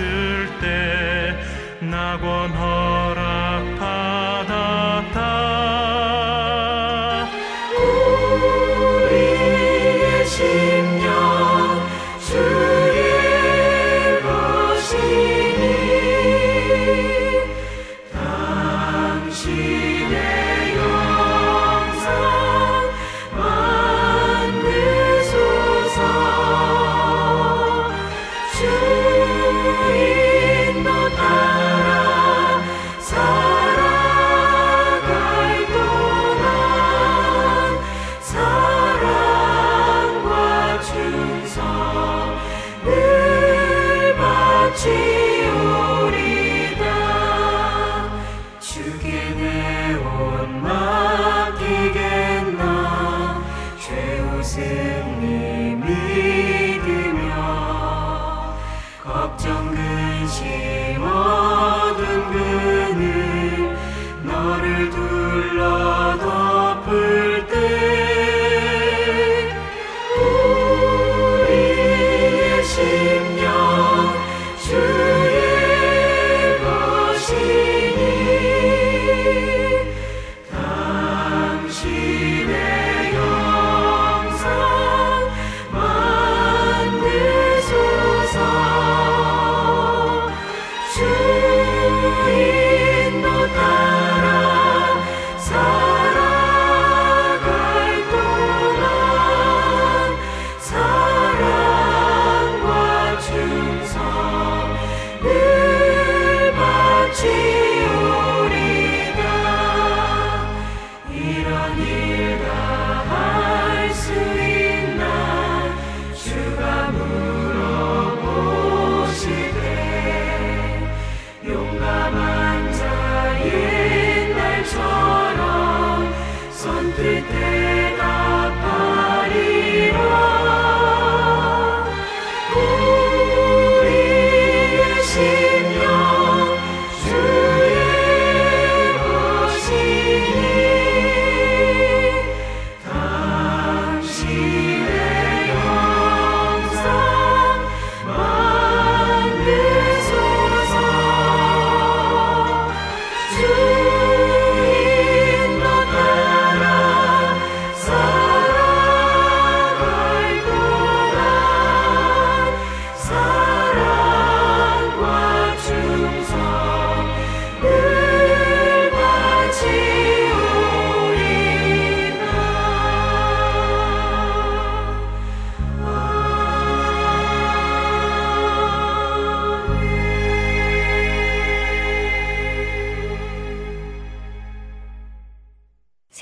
[0.00, 2.79] 회개하였을 때 낙원 허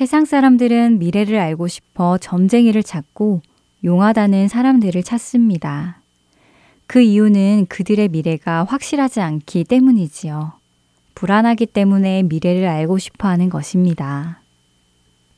[0.08, 3.42] 세상 사람들은 미래를 알고 싶어 점쟁이를 찾고
[3.84, 6.00] 용하다는 사람들을 찾습니다.
[6.86, 10.52] 그 이유는 그들의 미래가 확실하지 않기 때문이지요.
[11.14, 14.40] 불안하기 때문에 미래를 알고 싶어 하는 것입니다.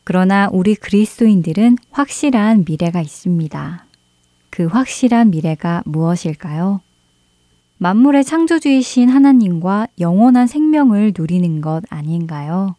[0.05, 3.87] 그러나 우리 그리스도인들은 확실한 미래가 있습니다.
[4.51, 6.81] 그 확실한 미래가 무엇일까요?
[7.79, 12.77] 만물의 창조주이신 하나님과 영원한 생명을 누리는 것 아닌가요?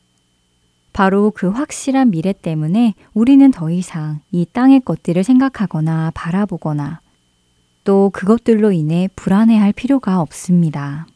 [0.93, 6.99] 바로 그 확실한 미래 때문에 우리는 더 이상 이 땅의 것들을 생각하거나 바라보거나
[7.83, 11.07] 또 그것들로 인해 불안해할 필요가 없습니다.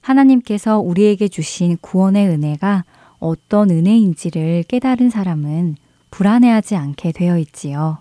[0.00, 2.84] 하나님께서 우리에게 주신 구원의 은혜가
[3.18, 5.76] 어떤 은혜인지를 깨달은 사람은
[6.10, 7.98] 불안해하지 않게 되어 있지요.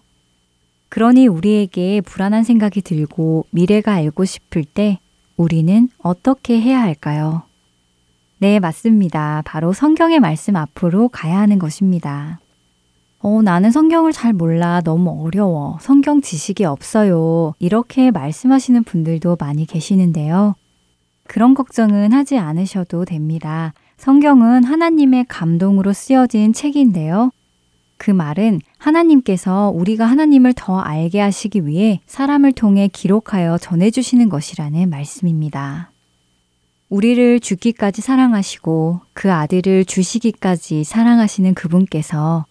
[0.89, 4.99] 그러니 우리에게 불안한 생각이 들고 미래가 알고 싶을 때
[5.37, 7.43] 우리는 어떻게 해야 할까요?
[8.41, 9.43] 네, 맞습니다.
[9.45, 12.39] 바로 성경의 말씀 앞으로 가야 하는 것입니다.
[13.19, 14.81] 어, 나는 성경을 잘 몰라.
[14.83, 15.77] 너무 어려워.
[15.79, 17.53] 성경 지식이 없어요.
[17.59, 20.55] 이렇게 말씀하시는 분들도 많이 계시는데요.
[21.27, 23.75] 그런 걱정은 하지 않으셔도 됩니다.
[23.97, 27.29] 성경은 하나님의 감동으로 쓰여진 책인데요.
[27.97, 35.91] 그 말은 하나님께서 우리가 하나님을 더 알게 하시기 위해 사람을 통해 기록하여 전해주시는 것이라는 말씀입니다.
[36.91, 42.45] 우리를 죽기까지 사랑하시고 그 아들을 주시기까지 사랑하시는 그분께서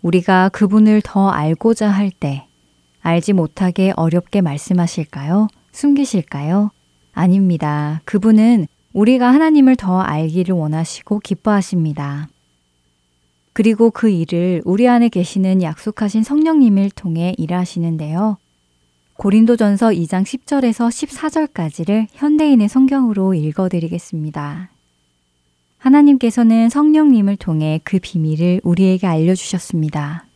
[0.00, 2.46] 우리가 그분을 더 알고자 할 때
[3.02, 5.48] 알지 못하게 어렵게 말씀하실까요?
[5.72, 6.70] 숨기실까요?
[7.12, 8.00] 아닙니다.
[8.06, 12.28] 그분은 우리가 하나님을 더 알기를 원하시고 기뻐하십니다.
[13.52, 18.38] 그리고 그 일을 우리 안에 계시는 약속하신 성령님을 통해 일하시는데요.
[19.18, 24.70] 고린도전서 2장 10절에서 14절까지를 현대인의 성경으로 읽어드리겠습니다.
[25.78, 30.26] 하나님께서는 성령님을 통해 그 비밀을 우리에게 알려주셨습니다.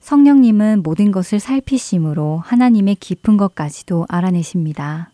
[0.00, 5.12] 성령님은 모든 것을 살피심으로 하나님의 깊은 것까지도 알아내십니다.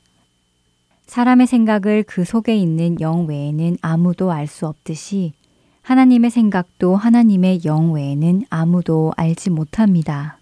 [1.06, 5.34] 사람의 생각을 그 속에 있는 영 외에는 아무도 알 수 없듯이
[5.82, 10.38] 하나님의 생각도 하나님의 영 외에는 아무도 알지 못합니다.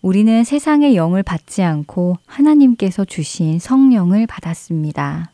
[0.00, 5.32] 우리는 세상의 영을 받지 않고 하나님께서 주신 성령을 받았습니다.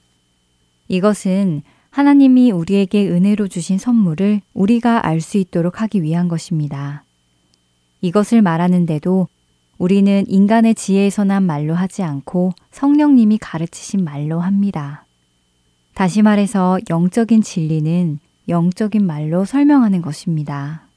[0.89, 7.05] 이것은 하나님이 우리에게 은혜로 주신 선물을 우리가 알 수 있도록 하기 위한 것입니다.
[8.01, 9.29] 이것을 말하는데도
[9.77, 15.05] 우리는 인간의 지혜에서 난 말로 하지 않고 성령님이 가르치신 말로 합니다.
[15.95, 20.89] 다시 말해서 영적인 진리는 영적인 말로 설명하는 것입니다.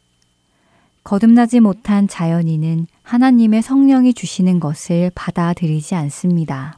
[1.04, 6.78] 거듭나지 못한 자연인은 하나님의 성령이 주시는 것을 받아들이지 않습니다.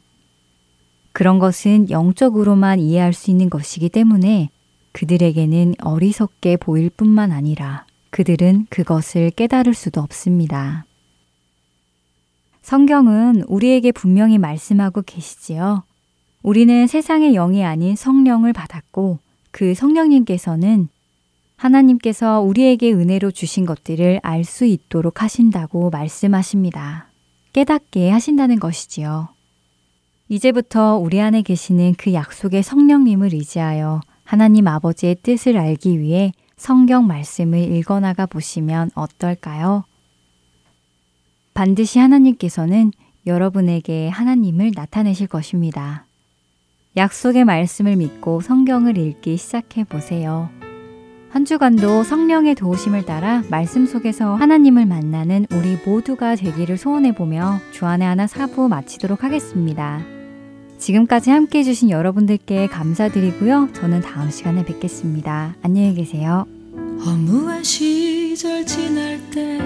[1.11, 4.51] 그런 것은 영적으로만 이해할 수 있는 것이기 때문에
[4.91, 10.85] 그들에게는 어리석게 보일 뿐만 아니라 그들은 그것을 깨달을 수도 없습니다.
[12.61, 15.81] 성경은 우리에게 분명히 말씀하고 계시지요.
[16.43, 19.17] 우리는 세상의 영이 아닌 성령을 받았고
[19.49, 20.89] 그 성령님께서는
[21.59, 27.11] 하나님께서 우리에게 은혜로 주신 것들을 알 수 있도록 하신다고 말씀하십니다.
[27.51, 29.29] 깨닫게 하신다는 것이지요.
[30.29, 37.59] 이제부터 우리 안에 계시는 그 약속의 성령님을 의지하여 하나님 아버지의 뜻을 알기 위해 성경 말씀을
[37.75, 39.83] 읽어나가 보시면 어떨까요?
[41.53, 42.91] 반드시 하나님께서는
[43.25, 46.05] 여러분에게 하나님을 나타내실 것입니다.
[46.95, 50.58] 약속의 말씀을 믿고 성경을 읽기 시작해 보세요.
[51.29, 58.07] 한 주간도 성령의 도우심을 따라 말씀 속에서 하나님을 만나는 우리 모두가 되기를 소원해 보며 주안의
[58.07, 60.01] 하나 사부 마치도록 하겠습니다.
[60.79, 63.69] 지금까지 함께 해주신 여러분들께 감사드리고요.
[63.73, 65.55] 저는 다음 시간에 뵙겠습니다.
[65.61, 66.47] 안녕히 계세요.
[67.05, 69.59] 허무한 시절 지날 때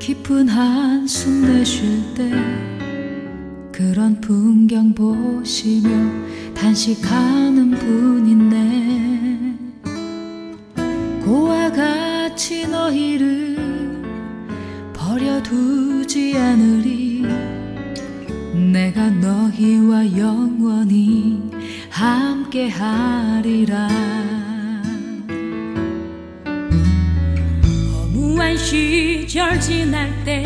[0.00, 2.30] 깊은 한숨 내쉴 때
[3.70, 5.88] 그런 풍경 보시며
[6.54, 9.15] 단식하는 분 있네
[11.26, 13.56] 고와 같이 너희를
[14.92, 17.24] 버려두지 않으리.
[18.54, 21.42] 내가 너희와 영원히
[21.90, 23.88] 함께 하리라.
[27.92, 30.44] 허무한 시절 지날 때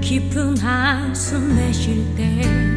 [0.00, 2.69] 깊은 한숨 내쉴 때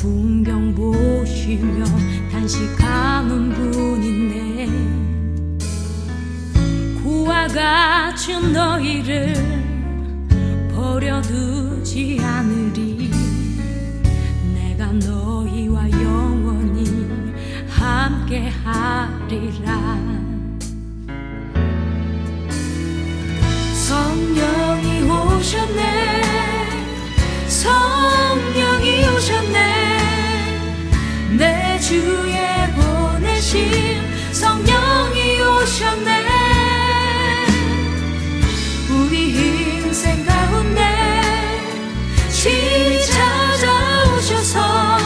[0.00, 1.84] 풍경 보시며
[2.30, 4.68] 단식하는 분인데
[7.02, 9.34] 고와 같은 너희를
[10.72, 13.10] 버려두지 않으리.
[14.54, 16.84] 내가 너희와 영원히
[17.68, 19.98] 함께 하리 하리라.
[23.74, 26.22] 성령이 오셨네.
[27.48, 29.52] 성령이 오셨네.
[29.52, 29.67] 내
[31.88, 34.02] 주에 보내신
[34.34, 36.26] 성령이 오셨네.
[38.90, 40.82] 우리 인생 가운데
[42.28, 44.98] 친히 찾아오셔서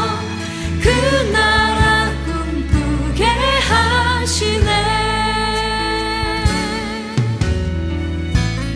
[0.83, 0.89] 그
[1.33, 4.71] 나라 꿈꾸게 하시네.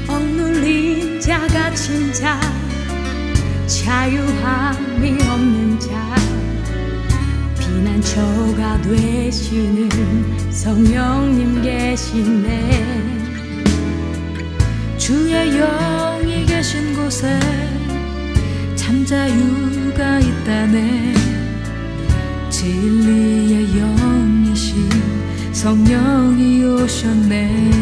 [0.07, 2.39] 억눌린 자 갇힌 자
[3.67, 4.96] 자유함
[8.17, 9.91] 피난처가 되시는
[10.51, 12.71] 성령님 계시네.
[14.97, 17.39] 주의 영이 계신 곳에
[18.75, 21.15] 참 자유가 있다네.
[22.49, 24.89] 진리의 영이신
[25.53, 27.76] 성령이 오셨네